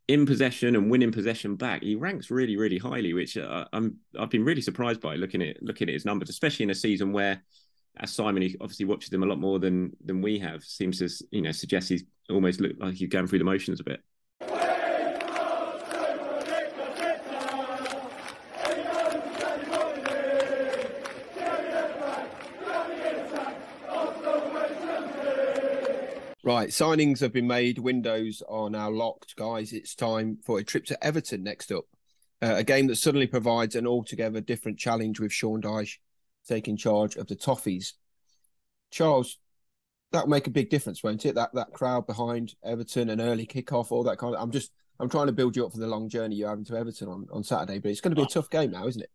[0.07, 4.29] in possession and winning possession back, he ranks really, really highly, which uh, I'm I've
[4.29, 7.43] been really surprised by looking at looking at his numbers, especially in a season where,
[7.97, 11.25] as Simon he obviously watches him a lot more than than we have, seems to
[11.31, 14.01] you know suggest he's almost looked like he's going through the motions a bit.
[26.53, 27.77] Right, signings have been made.
[27.79, 29.71] Windows are now locked, guys.
[29.71, 31.85] It's time for a trip to Everton next up.
[32.41, 35.99] Uh, a game that suddenly provides an altogether different challenge with Sean Dyche
[36.45, 37.93] taking charge of the Toffees.
[38.91, 39.39] Charles,
[40.11, 41.35] that'll make a big difference, won't it?
[41.35, 44.41] That that crowd behind Everton, an early kickoff, all that kind of.
[44.41, 46.75] I'm just I'm trying to build you up for the long journey you're having to
[46.75, 49.11] Everton on, on Saturday, but it's going to be a tough game now, isn't it?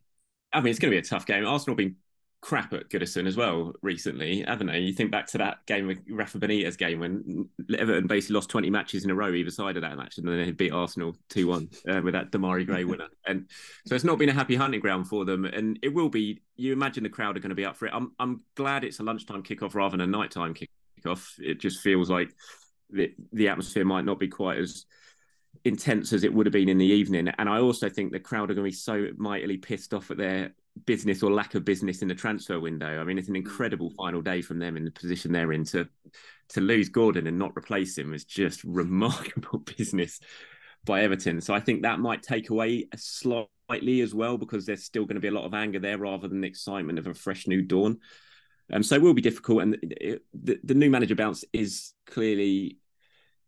[0.55, 1.47] I mean, it's going to be a tough game.
[1.47, 1.97] Arsenal have been
[2.41, 4.79] crap at Goodison as well recently, haven't they?
[4.79, 8.71] You think back to that game with Rafa Benitez game when Everton basically lost 20
[8.71, 11.47] matches in a row either side of that match, and then they beat Arsenal 2
[11.47, 13.09] 1 uh, with that Demarai Gray winner.
[13.27, 13.49] And
[13.87, 15.45] so it's not been a happy hunting ground for them.
[15.45, 17.93] And it will be, you imagine the crowd are going to be up for it.
[17.95, 21.33] I'm, I'm glad it's a lunchtime kickoff rather than a nighttime kickoff.
[21.39, 22.31] It just feels like
[22.91, 24.85] the, the atmosphere might not be quite as
[25.65, 27.29] intense as it would have been in the evening.
[27.39, 30.17] And I also think the crowd are going to be so mightily pissed off at
[30.17, 30.55] their
[30.85, 33.01] business or lack of business in the transfer window.
[33.01, 33.39] I mean, it's an mm.
[33.39, 35.89] incredible final day from them in the position they're in to
[36.51, 40.21] to lose Gordon and not replace him is just remarkable business
[40.85, 41.41] by Everton.
[41.41, 45.21] So I think that might take away slightly as well because there's still going to
[45.21, 47.99] be a lot of anger there rather than the excitement of a fresh new dawn.
[48.73, 52.79] Um, so it will be difficult, and it, the, the new manager bounce is clearly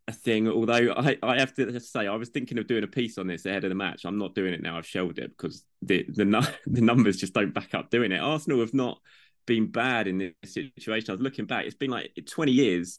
[0.09, 0.49] a thing.
[0.49, 3.47] Although I, I have to say, I was thinking of doing a piece on this
[3.47, 4.05] ahead of the match.
[4.05, 4.79] I'm not doing it now.
[4.79, 6.25] I've shelved it because the the,
[6.67, 8.19] the numbers just don't back up doing it.
[8.19, 8.99] Arsenal have not
[9.47, 11.11] been bad in this situation.
[11.11, 12.99] I was looking back; it's been like 20 years.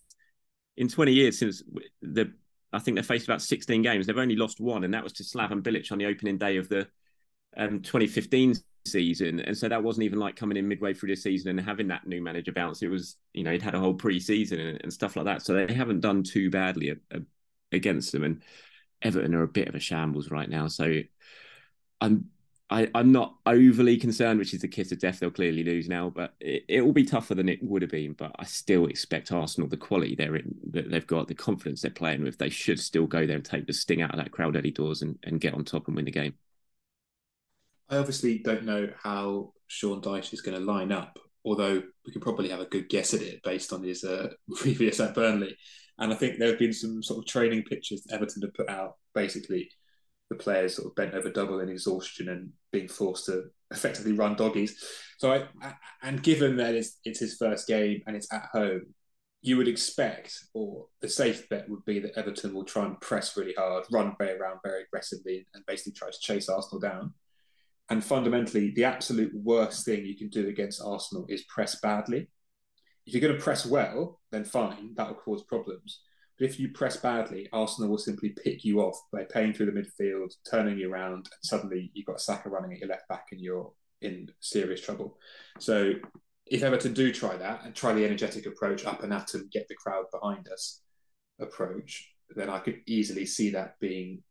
[0.77, 1.61] In 20 years since
[2.01, 2.31] the,
[2.71, 4.07] I think they faced about 16 games.
[4.07, 6.69] They've only lost one, and that was to Slaven Bilic on the opening day of
[6.69, 6.87] the
[7.57, 8.55] um, 2015
[8.85, 9.39] season.
[9.39, 12.07] And so that wasn't even like coming in midway through the season and having that
[12.07, 12.81] new manager bounce.
[12.81, 15.41] It was, you know, he'd had a whole pre-season and, and stuff like that.
[15.41, 17.21] So they haven't done too badly a, a,
[17.71, 18.23] against them.
[18.23, 18.43] And
[19.01, 20.67] Everton are a bit of a shambles right now.
[20.67, 21.01] So
[22.01, 22.29] I'm
[22.71, 25.19] I, am not overly concerned, which is the kiss of death.
[25.19, 28.13] They'll clearly lose now, but it, it, will be tougher than it would have been.
[28.13, 31.91] But I still expect Arsenal, the quality they're in, that they've got, the confidence they're
[31.91, 34.55] playing with, they should still go there and take the sting out of that crowd
[34.55, 36.35] early doors and, and get on top and win the game.
[37.89, 42.21] I obviously don't know how Sean Dyche is going to line up, although we can
[42.21, 45.55] probably have a good guess at it based on his uh, previous at Burnley.
[45.97, 48.95] And I think there have been some sort of training pictures Everton have put out,
[49.13, 49.69] basically
[50.29, 54.35] the players sort of bent over double in exhaustion and being forced to effectively run
[54.35, 54.83] doggies.
[55.17, 55.73] So I,
[56.03, 58.93] and given that it's, it's his first game and it's at home,
[59.41, 63.35] you would expect, or the safe bet would be that Everton will try and press
[63.37, 67.13] really hard, run very around very aggressively, and basically try to chase Arsenal down.
[67.89, 72.29] And fundamentally, the absolute worst thing you can do against Arsenal is press badly.
[73.05, 76.01] If you're going to press well, then fine, that will cause problems.
[76.37, 79.71] But if you press badly, Arsenal will simply pick you off by playing through the
[79.71, 83.41] midfield, turning you around, and suddenly you've got Saka running at your left back and
[83.41, 83.71] you're
[84.01, 85.17] in serious trouble.
[85.57, 85.93] So
[86.45, 89.67] if Everton do try that and try the energetic approach, up and at them, get
[89.67, 90.81] the crowd behind us
[91.39, 94.21] approach, then I could easily see that being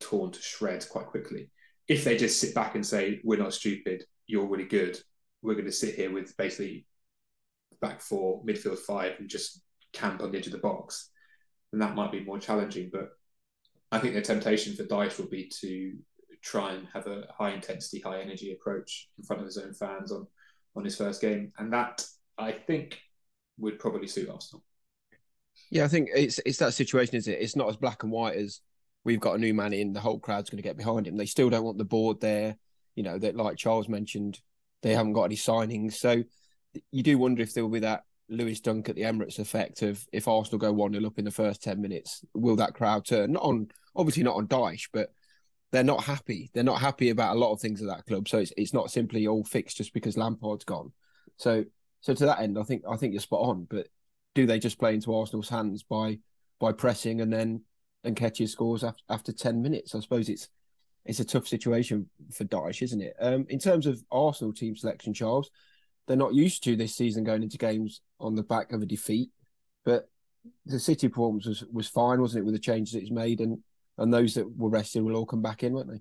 [0.00, 1.50] torn to shreds quite quickly
[1.88, 4.98] if they just sit back and say, we're not stupid, you're really good,
[5.42, 6.86] we're going to sit here with basically
[7.80, 9.62] back four, midfield five, and just
[9.92, 11.10] camp on the edge of the box,
[11.72, 12.90] then that might be more challenging.
[12.92, 13.10] But
[13.92, 15.94] I think the temptation for Dyche will be to
[16.42, 20.12] try and have a high intensity, high energy approach in front of his own fans
[20.12, 20.26] on
[20.76, 22.04] on his first game, and that
[22.36, 22.98] I think
[23.58, 24.64] would probably suit Arsenal.
[25.70, 27.38] Yeah, I think it's it's that situation, is it?
[27.40, 28.60] It's not as black and white as
[29.04, 31.16] we've got a new man in, the whole crowd's going to get behind him.
[31.16, 32.56] They still don't want the board there.
[32.94, 34.40] You know, that like Charles mentioned,
[34.82, 35.94] they haven't got any signings.
[35.94, 36.22] So
[36.90, 40.04] you do wonder if there will be that Lewis Dunk at the Emirates effect of
[40.12, 43.32] if Arsenal go 1 0 up in the first 10 minutes, will that crowd turn?
[43.32, 45.12] Not on, obviously not on Dyche, but
[45.72, 46.50] they're not happy.
[46.54, 48.28] They're not happy about a lot of things at that club.
[48.28, 50.92] So it's, it's not simply all fixed just because Lampard's gone.
[51.36, 51.64] So
[52.00, 53.66] so to that end, I think I think you're spot on.
[53.68, 53.88] But
[54.34, 56.18] do they just play into Arsenal's hands by
[56.60, 57.62] by pressing and then
[58.04, 59.94] and Nketiah scores after, after 10 minutes?
[59.94, 60.48] I suppose it's
[61.04, 63.14] it's a tough situation for Dyche, isn't it?
[63.20, 65.50] Um, in terms of Arsenal team selection, Charles,
[66.06, 69.30] they're not used to this season going into games on the back of a defeat.
[69.84, 70.08] But
[70.64, 73.58] the City performance was, was fine, wasn't it, with the changes it's made, and
[73.98, 76.00] and those that were rested will all come back in, won't they?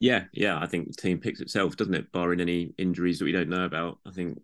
[0.00, 0.58] Yeah, yeah.
[0.58, 2.12] I think the team picks itself, doesn't it?
[2.12, 4.40] Barring any injuries that we don't know about, I think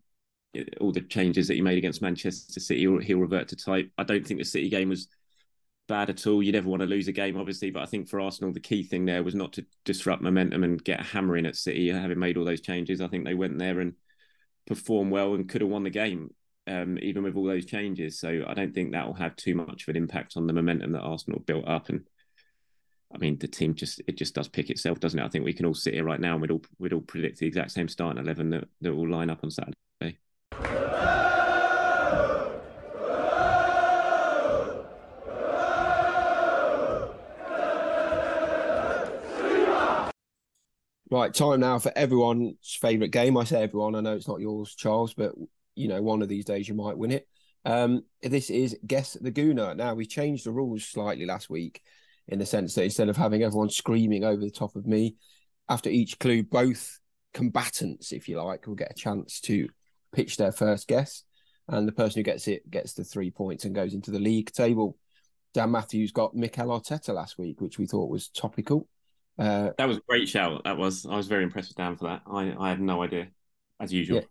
[0.80, 3.90] all the changes that he made against Manchester City, he'll revert to type.
[3.96, 5.08] I don't think the City game was
[5.90, 6.40] bad at all.
[6.40, 8.84] You never want to lose a game, obviously, but I think for Arsenal, the key
[8.84, 11.88] thing there was not to disrupt momentum and get a hammer in at City.
[11.88, 13.94] Having made all those changes, I think they went there and
[14.68, 16.32] performed well and could have won the game,
[16.68, 18.20] um, even with all those changes.
[18.20, 20.92] So I don't think that will have too much of an impact on the momentum
[20.92, 21.88] that Arsenal built up.
[21.88, 22.06] And
[23.12, 25.24] I mean, the team just it just does pick itself, doesn't it?
[25.24, 27.40] I think we can all sit here right now and we'd all we'd all predict
[27.40, 29.74] the exact same starting eleven that that will line up on Saturday.
[41.10, 43.36] Right, time now for everyone's favourite game.
[43.36, 45.32] I say everyone, I know it's not yours, Charles, but
[45.74, 47.26] you know, one of these days you might win it.
[47.64, 49.76] Um, this is Guess the Gooner.
[49.76, 51.82] Now, we changed the rules slightly last week
[52.28, 55.16] in the sense that instead of having everyone screaming over the top of me,
[55.68, 57.00] after each clue, both
[57.34, 59.68] combatants, if you like, will get a chance to
[60.12, 61.24] pitch their first guess.
[61.66, 64.52] And the person who gets it gets the three points and goes into the league
[64.52, 64.96] table.
[65.54, 68.86] Dan Matthews got Mikel Arteta last week, which we thought was topical.
[69.40, 70.64] Uh, that was a great shout.
[70.64, 71.06] That was.
[71.06, 72.22] I was very impressed with Dan for that.
[72.30, 73.28] I, I had no idea,
[73.80, 74.22] as usual.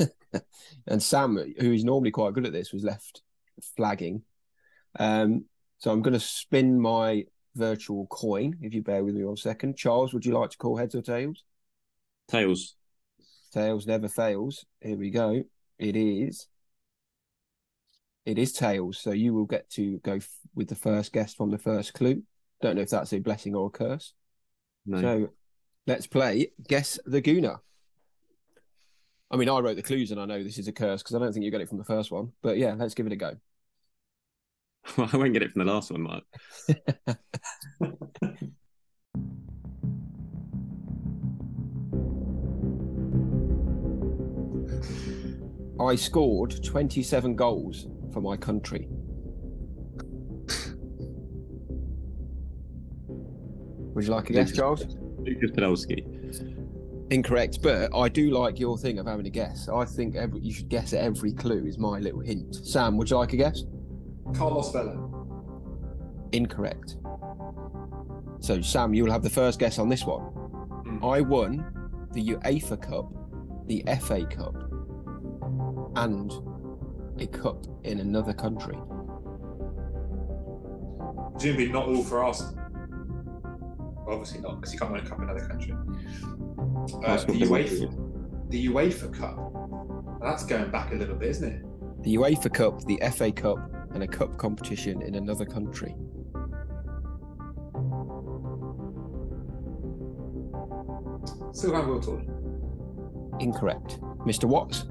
[0.00, 0.06] Yeah.
[0.88, 3.22] and Sam, who is normally quite good at this, was left
[3.76, 4.22] flagging.
[4.98, 5.44] Um,
[5.78, 9.76] so I'm going to spin my virtual coin, if you bear with me one second.
[9.76, 11.44] Charles, would you like to call heads or tails?
[12.28, 12.74] Tails.
[13.52, 14.64] Tails never fails.
[14.80, 15.44] Here we go.
[15.78, 16.48] It is.
[18.26, 18.98] It is tails.
[18.98, 22.22] So you will get to go f- with the first guest from the first clue.
[22.60, 24.12] Don't know if that's a blessing or a curse.
[24.86, 25.00] No.
[25.00, 25.30] So
[25.86, 27.60] let's play Guess the Gooner.
[29.30, 31.18] I mean, I wrote the clues and I know this is a curse because I
[31.20, 32.32] don't think you got it from the first one.
[32.42, 33.36] But yeah, let's give it a go.
[34.96, 36.24] Well, I won't get it from the last one, Mark.
[45.80, 48.88] I scored 27 goals for my country.
[54.00, 54.96] Would you like a guess, Charles?
[55.18, 57.12] Lucas Podolski.
[57.12, 59.68] Incorrect, but I do like your thing of having a guess.
[59.68, 62.54] I think every, you should guess at every clue is my little hint.
[62.54, 63.64] Sam, would you like a guess?
[64.34, 64.96] Carlos Vela.
[66.32, 66.96] Incorrect.
[68.38, 70.22] So, Sam, you'll have the first guess on this one.
[70.86, 71.04] Mm.
[71.04, 71.62] I won
[72.14, 73.12] the UEFA Cup,
[73.66, 74.56] the FA Cup,
[75.96, 76.32] and
[77.20, 78.78] a cup in another country.
[81.32, 82.59] Presumably not all for Arsenal
[84.10, 85.72] obviously not because you can't win a cup in another country.
[85.72, 90.20] Uh, the, UEFA, the UEFA Cup.
[90.20, 92.02] that's going back a little bit, isn't it?
[92.02, 93.58] The UEFA Cup, the FA Cup,
[93.94, 95.94] and a cup competition in another country.
[101.52, 102.24] Sylvain Wiltord.
[103.40, 104.00] Incorrect.
[104.20, 104.44] Mr.
[104.44, 104.86] Watts.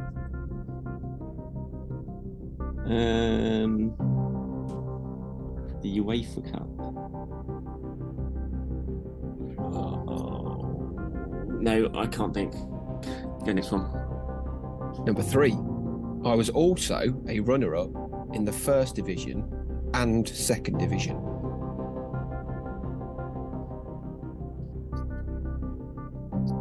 [2.85, 3.95] Um,
[5.81, 6.78] the UEFA Cup.
[11.59, 12.53] No, I can't think.
[13.45, 13.91] Go next one.
[15.05, 15.53] Number three,
[16.25, 17.89] I was also a runner up
[18.33, 19.45] in the first division
[19.93, 21.15] and second division.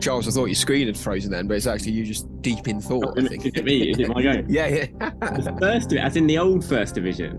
[0.01, 2.81] Charles, I thought your screen had frozen then, but it's actually you just deep in
[2.81, 3.19] thought.
[3.19, 3.47] I think.
[3.47, 3.91] Is it me?
[3.91, 4.47] Is it my game?
[4.49, 4.87] yeah, yeah.
[5.21, 7.39] the first, as in the old first division.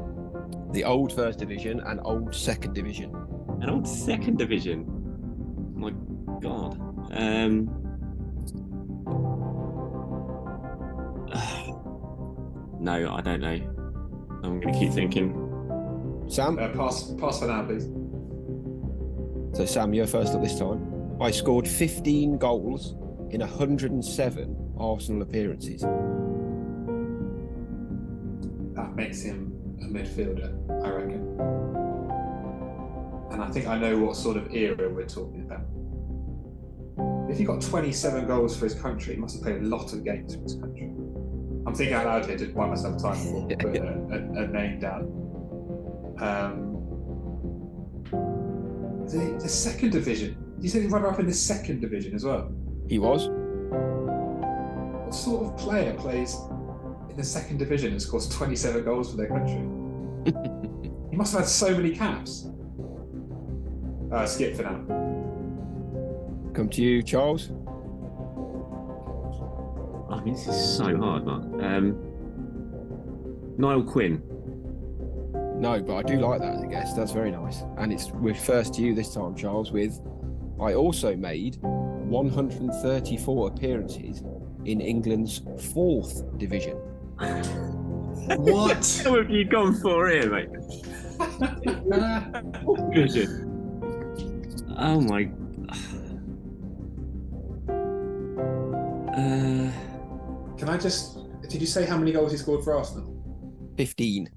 [0.72, 3.16] The old first division and old second division.
[3.62, 4.86] An old second division.
[4.88, 5.92] Oh my
[6.42, 6.89] God.
[7.12, 7.66] Um,
[12.80, 13.60] no, I don't know.
[14.44, 15.34] I'm going to keep thinking.
[16.28, 17.88] Sam, uh, pass, pass for now, please.
[19.58, 21.18] So, Sam, you're first up this time.
[21.20, 22.96] I scored 15 goals
[23.32, 25.82] in 107 Arsenal appearances.
[28.76, 29.52] That makes him
[29.82, 31.36] a midfielder, I reckon.
[33.32, 35.62] And I think I know what sort of era we're talking about.
[37.30, 40.04] If he got 27 goals for his country, he must have played a lot of
[40.04, 40.92] games for his country.
[41.68, 44.48] I'm thinking out loud here to buy myself time before I put a, a, a
[44.48, 45.04] name down.
[46.20, 46.70] Um,
[49.08, 50.38] the, the second division.
[50.60, 52.52] You said he runner up in the second division as well.
[52.88, 53.30] He was.
[55.06, 56.36] What sort of player plays
[57.12, 59.62] in the second division and scores 27 goals for their country?
[61.12, 62.50] he must have had so many caps.
[64.12, 65.09] Uh, skip for now.
[66.54, 67.50] Come to you, Charles.
[70.10, 71.44] I mean, this is so hard, Mark.
[71.62, 71.98] Um,
[73.58, 74.22] Niall Quinn.
[75.60, 76.94] No, but I do like that as a guess.
[76.94, 77.64] That's very nice.
[77.78, 80.00] And it's we're first to you this time, Charles, with
[80.60, 84.24] I also made 134 appearances
[84.66, 85.42] in England's
[85.74, 86.78] fourth division.
[87.18, 89.04] What?
[89.06, 90.50] What have you gone for here, mate?
[92.94, 93.46] Division.
[94.78, 95.30] Oh my.
[99.20, 99.70] Uh,
[100.58, 101.18] Can I just?
[101.50, 103.16] Did you say how many goals he scored for Arsenal
[103.78, 104.30] 15,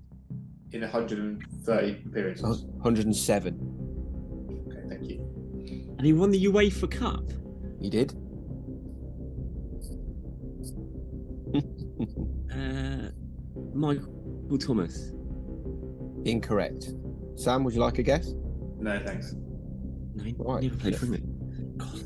[0.72, 2.64] in 130 appearances?
[2.64, 3.60] 107.
[4.68, 5.94] Okay, thank you.
[5.98, 7.24] and he won the UEFA Cup.
[7.80, 8.12] He did.
[12.52, 13.08] Uh,
[13.72, 15.12] Michael Thomas.
[16.26, 16.92] Incorrect.
[17.36, 18.34] Sam, would you like a guess?
[18.78, 19.34] No, thanks.
[20.14, 20.62] No, he Right.
[20.64, 21.78] never played for England.
[21.78, 22.02] God.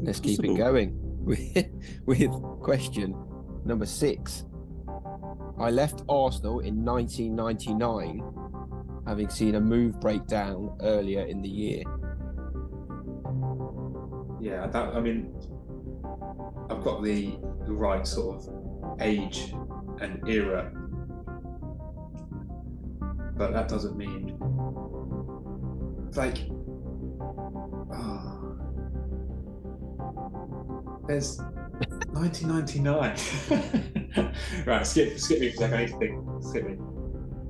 [0.00, 0.56] Let's keep it Possible.
[0.56, 0.97] going
[1.28, 1.66] with,
[2.06, 2.30] with
[2.62, 3.14] question
[3.64, 4.44] number six.
[5.58, 8.22] I left Arsenal in 1999,
[9.06, 11.82] having seen a move break down earlier in the year.
[14.40, 15.34] Yeah, that, I mean,
[16.70, 19.52] I've got the, the right sort of age
[20.00, 20.72] and era,
[23.36, 24.36] but that doesn't mean
[26.14, 26.38] like.
[31.08, 31.40] There's
[32.12, 34.32] 1999.
[34.66, 35.74] right, skip, skip me for a second.
[35.74, 36.44] I need to think.
[36.44, 36.76] Skip me.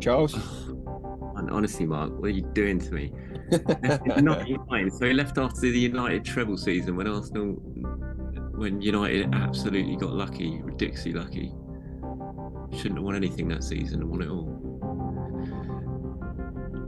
[0.01, 0.35] Charles?
[1.37, 3.13] And honestly, Mark, what are you doing to me?
[4.17, 7.53] In 99, so he left after the United treble season when Arsenal,
[8.57, 11.53] when United absolutely got lucky, ridiculously lucky.
[12.73, 14.55] Shouldn't have won anything that season and won it all.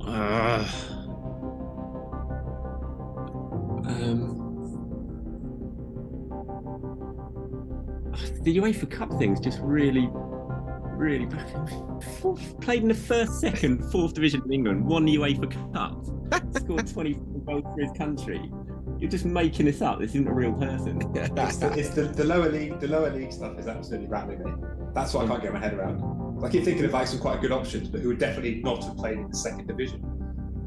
[0.07, 0.64] Ah.
[3.87, 4.39] um,
[8.43, 11.49] the UEFA Cup thing's just really, really back.
[12.20, 16.05] Fourth, played in the first, second, fourth division of England, won the UEFA Cup,
[16.57, 17.14] scored 20
[17.47, 18.51] goals for his country.
[18.99, 19.99] You're just making this up.
[19.99, 21.01] This isn't a real person.
[21.16, 22.80] It's the, it's the, the lower league.
[22.80, 24.53] The lower league stuff is absolutely rattling me.
[24.93, 26.45] That's what I can't get my head around.
[26.45, 28.97] I keep thinking of like some quite good options, but who would definitely not have
[28.97, 30.01] played in the second division.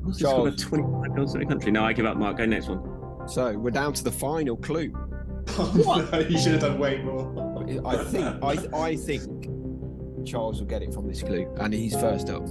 [0.04, 0.64] What's he scored Charles.
[0.64, 1.72] 25 goals for the country?
[1.72, 2.38] No, I give up, Mark.
[2.38, 3.28] Go next one.
[3.28, 4.92] So we're down to the final clue.
[5.56, 7.26] Oh, you should have done way more.
[7.86, 9.50] I think I I think
[10.26, 12.48] Charles will get it from this clue, and he's first up.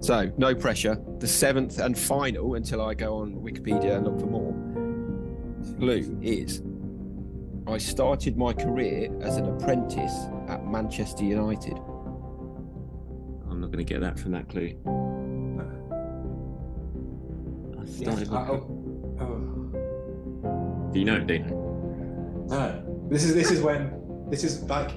[0.00, 0.98] So no pressure.
[1.18, 4.52] The seventh and final until I go on Wikipedia and look for more.
[5.78, 6.62] Clue is
[7.68, 11.78] I started my career as an apprentice at Manchester United.
[13.48, 14.74] I'm not going to get that from that clue.
[17.80, 18.66] I started my- Oh,
[19.20, 20.90] oh.
[20.92, 21.46] Do you know it, Dean?
[22.48, 23.92] No, this is this is when
[24.30, 24.90] this is like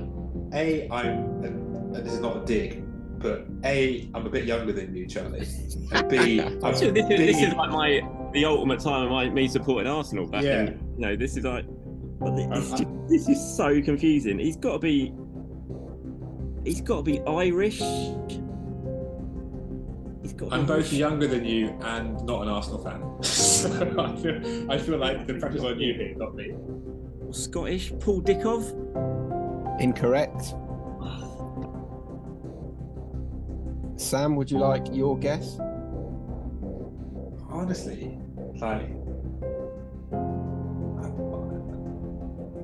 [0.53, 2.83] a I'm and this is not a dig,
[3.19, 5.45] but a I'm a bit younger than you, Charlie,
[5.91, 8.01] and b I'm this, is, this is like my
[8.33, 10.61] the ultimate time of my, me supporting Arsenal back Yeah.
[10.61, 10.67] in.
[10.97, 11.65] You know, this is like.
[12.19, 14.39] But thi- it's just, this is so confusing.
[14.39, 15.13] He's got to be.
[16.63, 17.81] He's got to be Irish.
[20.51, 24.97] I'm both younger than you and not an Arsenal fan, so I feel I feel
[24.97, 26.53] like the pressure's on you here, not me.
[27.35, 27.91] Scottish.
[27.99, 28.71] Paul Dickov.
[29.79, 30.55] Incorrect.
[33.97, 35.57] Sam, would you like your guess?
[37.49, 38.17] Honestly,
[38.59, 38.89] like.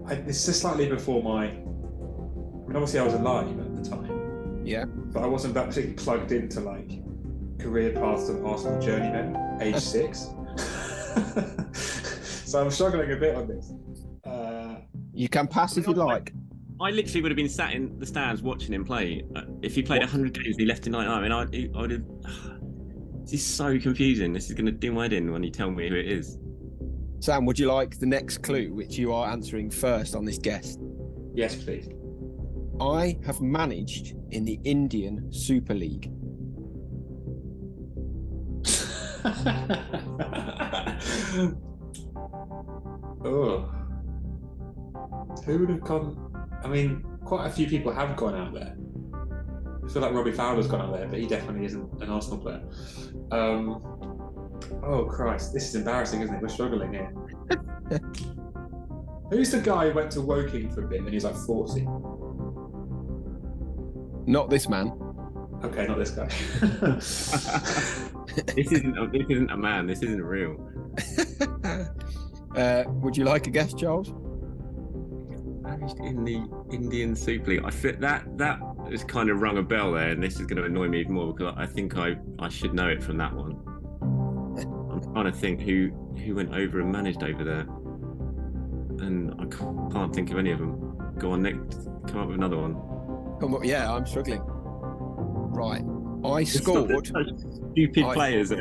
[0.08, 1.46] I, it's just slightly before my.
[1.46, 4.62] I mean, obviously, I was alive at the time.
[4.64, 4.86] Yeah.
[4.86, 7.02] but I wasn't that particularly plugged into like
[7.60, 10.28] career paths of Arsenal journeymen, age six.
[11.74, 13.74] so I'm struggling a bit on this.
[15.14, 16.34] You can pass if you like.
[16.80, 19.24] I literally would have been sat in the stands watching him play.
[19.36, 21.18] Uh, If he played 100 games, and he left in 99.
[21.18, 22.04] I mean, I, I would have.
[23.24, 24.34] This is so confusing.
[24.34, 26.40] This is going to do my head in when you tell me who it is.
[27.20, 30.80] Sam, would you like the next clue, which you are answering first on this guest?
[31.36, 31.88] Yes, please.
[32.82, 36.12] I have managed in the Indian Super League.
[43.24, 43.81] oh.
[45.46, 46.18] Who would have gone?
[46.64, 48.76] I mean, quite a few people have gone out there.
[49.84, 52.62] I feel like Robbie Fowler's gone out there, but he definitely isn't an Arsenal player.
[53.32, 53.82] Um,
[54.84, 55.54] oh, Christ.
[55.54, 56.42] This is embarrassing, isn't it?
[56.42, 57.14] We're struggling here.
[59.32, 61.88] Who's the guy who went to Woking for a bit and he's like 40?
[64.28, 64.92] Not this man.
[65.64, 66.30] Okay, not this guy.
[68.56, 68.98] This isn't.
[68.98, 69.88] A, this isn't a man.
[69.88, 70.56] This isn't real.
[72.56, 74.14] uh, would you like a guess, Charles?
[75.72, 76.44] Managed in the
[76.76, 77.64] Indian Super League.
[77.64, 78.26] I fit that.
[78.38, 78.60] That
[78.90, 81.14] has kind of rung a bell there, and this is going to annoy me even
[81.14, 83.56] more because I think I I should know it from that one.
[84.92, 85.92] I'm trying to think who
[86.26, 87.62] who went over and managed over there,
[89.00, 91.14] and I can't, can't think of any of them.
[91.18, 91.88] Go on, next.
[92.08, 92.74] Come up with another one.
[93.40, 94.42] Come on, yeah, I'm struggling.
[94.44, 95.84] Right.
[96.26, 97.08] I scored.
[97.08, 98.52] Stupid I- players.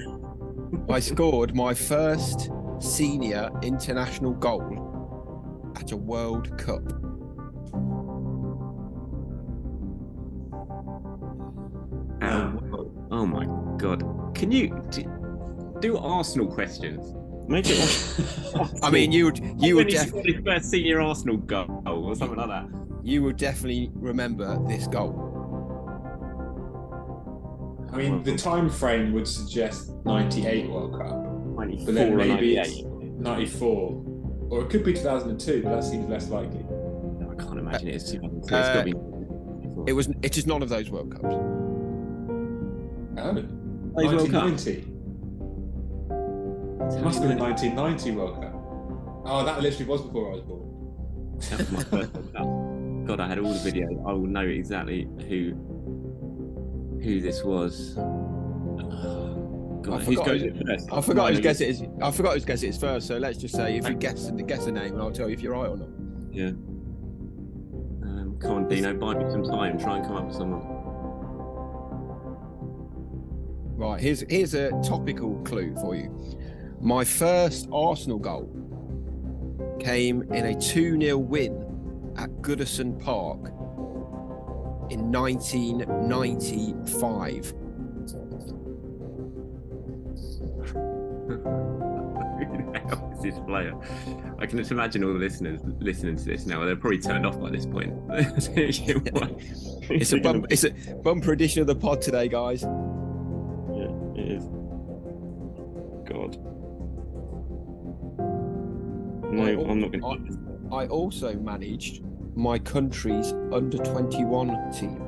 [0.88, 6.99] I scored my first senior international goal at a World Cup.
[13.20, 13.44] Oh my
[13.78, 14.02] god!
[14.34, 17.14] Can you do, do Arsenal questions?
[17.48, 18.16] Make it.
[18.54, 22.16] Like, I mean, you would you would he def- scored first senior Arsenal goal or
[22.16, 22.66] something like that.
[23.04, 25.12] you would definitely remember this goal.
[27.92, 31.16] I mean, the time frame would suggest 98 World Cup,
[31.58, 32.66] 94 but then or maybe 98.
[32.66, 32.82] it's
[33.20, 34.04] 94.
[34.50, 36.64] Or it could be 2002, but that seems less likely.
[36.64, 38.38] No, I can't imagine it is 2002.
[38.42, 39.90] It's Uh, got to be.
[39.90, 40.08] It was.
[40.22, 41.34] It is none of those World Cups.
[43.22, 44.44] Oh, Plays World Cup.
[44.44, 44.86] 1990.
[46.96, 48.52] It must have been the 1990 World Cup.
[49.26, 51.36] Oh, that literally was before I was born.
[51.50, 53.06] That was my first World Cup.
[53.06, 53.98] God, I had all the videos.
[54.08, 55.54] I will know exactly who
[57.02, 57.96] who this was.
[57.98, 60.92] Oh, God, I who's forgot goes who- it first?
[60.92, 61.82] I forgot whose guess it is.
[62.02, 63.06] I forgot whose guess it is first.
[63.06, 65.54] So let's just say if you guess guess a name, I'll tell you if you're
[65.54, 65.88] right or not.
[66.32, 66.48] Yeah.
[68.06, 69.78] Um, come on, Dino, buy me some time.
[69.78, 70.79] Try and come up with someone.
[73.80, 73.98] Right.
[73.98, 76.14] Here's here's a topical clue for you.
[76.82, 78.46] My first Arsenal goal
[79.80, 83.38] came in a 2 0 win at Goodison Park
[84.90, 87.46] in 1995.
[87.46, 87.54] Who
[92.72, 93.72] the hell is this player?
[94.38, 96.62] I can just imagine all the listeners listening to this now.
[96.66, 97.94] They're probably turned off by this point.
[99.90, 100.70] It's a bump, it's a
[101.02, 102.62] bumper edition of the pod today, guys.
[104.30, 104.44] Yeah, it is.
[106.08, 106.36] God.
[109.32, 110.74] No, I- I'm not going to.
[110.74, 112.04] I also managed
[112.36, 115.02] my country's under 21 team.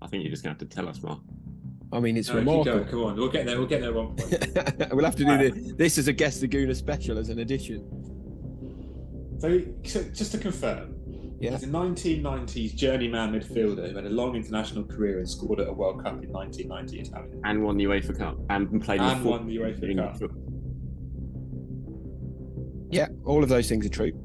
[0.00, 1.18] I think you're just going to have to tell us, Mark.
[1.92, 2.64] I mean, it's No, keep remarkable.
[2.78, 2.88] going.
[2.88, 3.58] Come on, we'll get there.
[3.58, 4.92] We'll get there one point.
[4.92, 7.78] we'll have to do this, this is a guest Laguna special as an addition.
[9.38, 10.95] so, so, just to confirm,
[11.38, 11.50] Yeah.
[11.52, 15.72] he's a 1990s journeyman midfielder who had a long international career and scored at a
[15.72, 17.40] World Cup in 1990 Italian.
[17.44, 19.98] And won the UEFA Cup and played in And the four- won the UEFA in
[19.98, 20.16] Cup.
[20.18, 20.42] football.
[22.90, 24.12] Yeah, all of those things are true.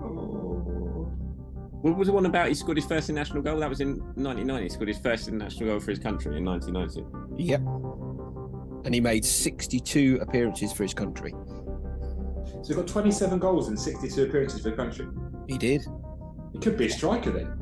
[0.00, 1.10] oh.
[1.82, 3.58] What was the one about he scored his first international goal?
[3.58, 4.62] That was in 1990.
[4.62, 7.42] He scored his first international goal for his country in 1990.
[7.42, 7.60] Yep.
[8.84, 11.34] And he made 62 appearances for his country.
[12.62, 15.06] So he's got 27 goals in 62 appearances for the country.
[15.48, 15.82] He did.
[16.52, 17.58] He could be a striker then.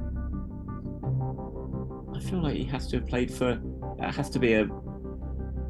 [2.15, 3.59] I feel like he has to have played for.
[3.99, 4.69] That has to be a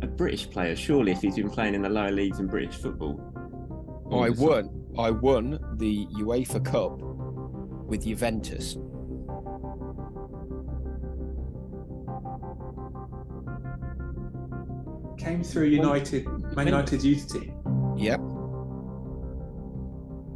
[0.02, 3.20] a British player, surely, if he's been playing in the lower leagues in British football.
[4.12, 4.86] I won.
[4.98, 7.00] I won the UEFA Cup
[7.86, 8.74] with Juventus.
[15.18, 16.26] Came through United,
[16.56, 17.54] Man United's youth team.
[17.96, 18.20] Yep.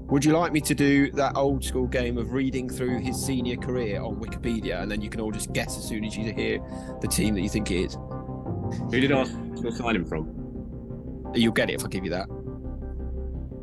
[0.09, 3.57] Would you like me to do that old school game of reading through his senior
[3.57, 6.61] career on Wikipedia and then you can all just guess as soon as you hear
[7.01, 7.95] the team that you think it is?
[7.95, 11.33] Who did Arsenal sign him from?
[11.35, 12.29] You'll get it if I give you that.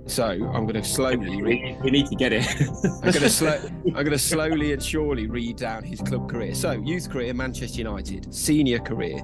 [0.08, 1.78] So I'm going to slowly read.
[1.84, 2.46] We need to get it.
[2.86, 3.62] I'm going to slow.
[3.86, 6.56] I'm going to slowly and surely read down his club career.
[6.56, 8.34] So youth career, Manchester United.
[8.34, 9.22] Senior career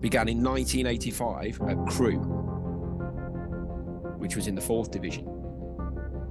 [0.00, 2.18] began in 1985 at Crewe,
[4.18, 5.26] which was in the fourth division.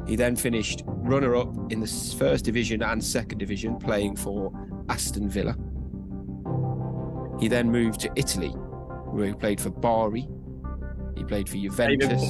[0.08, 1.88] He then finished runner up in the
[2.18, 4.52] first division and second division, playing for
[4.90, 5.56] Aston Villa.
[7.40, 10.28] He then moved to Italy, where he played for Bari.
[11.16, 12.24] He played for Juventus.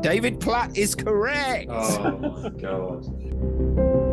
[0.00, 1.68] David Platt, is correct.
[1.70, 4.04] Oh my god.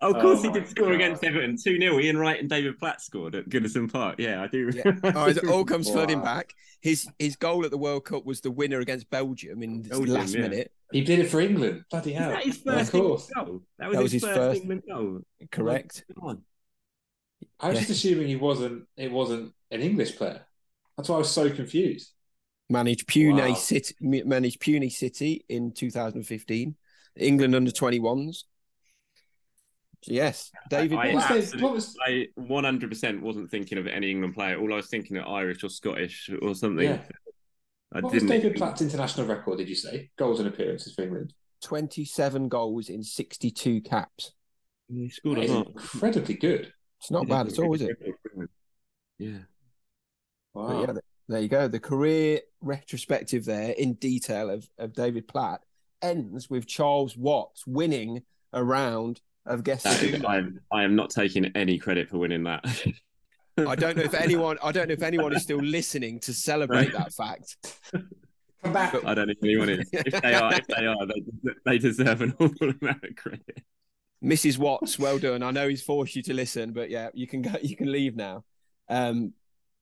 [0.00, 0.94] Oh, of course Oh he did score God.
[0.94, 1.98] against Everton 2 0.
[1.98, 4.16] Ian Wright and David Platt scored at Goodison Park.
[4.18, 4.70] Yeah, I do.
[4.72, 4.92] Yeah.
[5.14, 6.24] Oh, it all comes flooding Wow.
[6.36, 6.54] back.
[6.80, 10.14] His his goal at the World Cup was the winner against Belgium in the Belgium,
[10.14, 10.42] last yeah.
[10.42, 10.72] minute.
[10.92, 11.84] He did it for England.
[11.90, 12.30] Bloody Is hell.
[12.30, 13.28] that his Of first course.
[13.36, 13.62] England goal?
[13.78, 15.20] That was, That his, was his first, first- England goal.
[15.50, 16.04] Correct.
[16.14, 16.42] Come on.
[17.60, 20.46] I was just assuming he wasn't it wasn't an English player.
[20.96, 22.12] That's why I was so confused.
[22.70, 23.54] Managed Pune Wow.
[23.54, 23.94] City.
[24.00, 26.76] Managed Pune City in 2015.
[27.16, 28.44] England under 21s.
[30.02, 30.96] So yes, David.
[30.98, 31.28] I, What was Platt.
[31.34, 34.58] they- absolutely- what was- I 100% wasn't thinking of any England player.
[34.58, 36.84] All I was thinking of Irish or Scottish or something.
[36.84, 37.02] Yeah.
[37.92, 38.28] I What was didn't.
[38.28, 40.10] David Platt's international record, did you say?
[40.16, 41.34] Goals and appearances for England.
[41.62, 44.32] 27 goals in 62 caps.
[44.88, 45.66] He scored That a lot.
[45.68, 46.72] incredibly good.
[47.00, 47.96] It's not bad at all, is it?
[49.18, 49.38] Yeah.
[50.54, 50.86] Wow.
[50.86, 51.66] But yeah, there you go.
[51.68, 55.62] The career retrospective there in detail of, of David Platt
[56.00, 58.22] ends with Charles Watts winning
[58.52, 60.28] a round of Guess the That is- Gooner.
[60.28, 62.64] I'm, I am not taking any credit for winning that.
[63.58, 66.92] I don't know if anyone I don't know if anyone is still listening to celebrate
[66.92, 67.56] that fact.
[67.92, 68.94] Come back.
[69.04, 69.88] I don't know if anyone is.
[69.92, 71.22] If they are, if they are, they,
[71.64, 73.62] they deserve an awful amount of credit.
[74.24, 74.58] Mrs.
[74.58, 75.42] Watts, well done.
[75.44, 78.16] I know he's forced you to listen, but yeah, you can go you can leave
[78.16, 78.44] now.
[78.88, 79.32] Um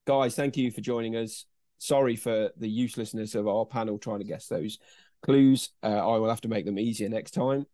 [0.06, 1.46] guys, thank you for joining us.
[1.78, 4.78] Sorry for the uselessness of our panel trying to guess those
[5.22, 5.70] clues.
[5.82, 7.66] Uh, I will have to make them easier next time.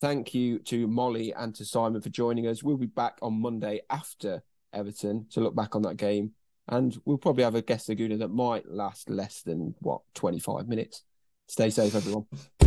[0.00, 2.62] Thank you to Molly and to Simon for joining us.
[2.62, 4.42] We'll be back on Monday after
[4.72, 6.32] Everton to look back on that game.
[6.68, 10.68] And we'll probably have a Guess the Gooner that might last less than what 25
[10.68, 11.02] minutes.
[11.48, 12.26] Stay safe, everyone.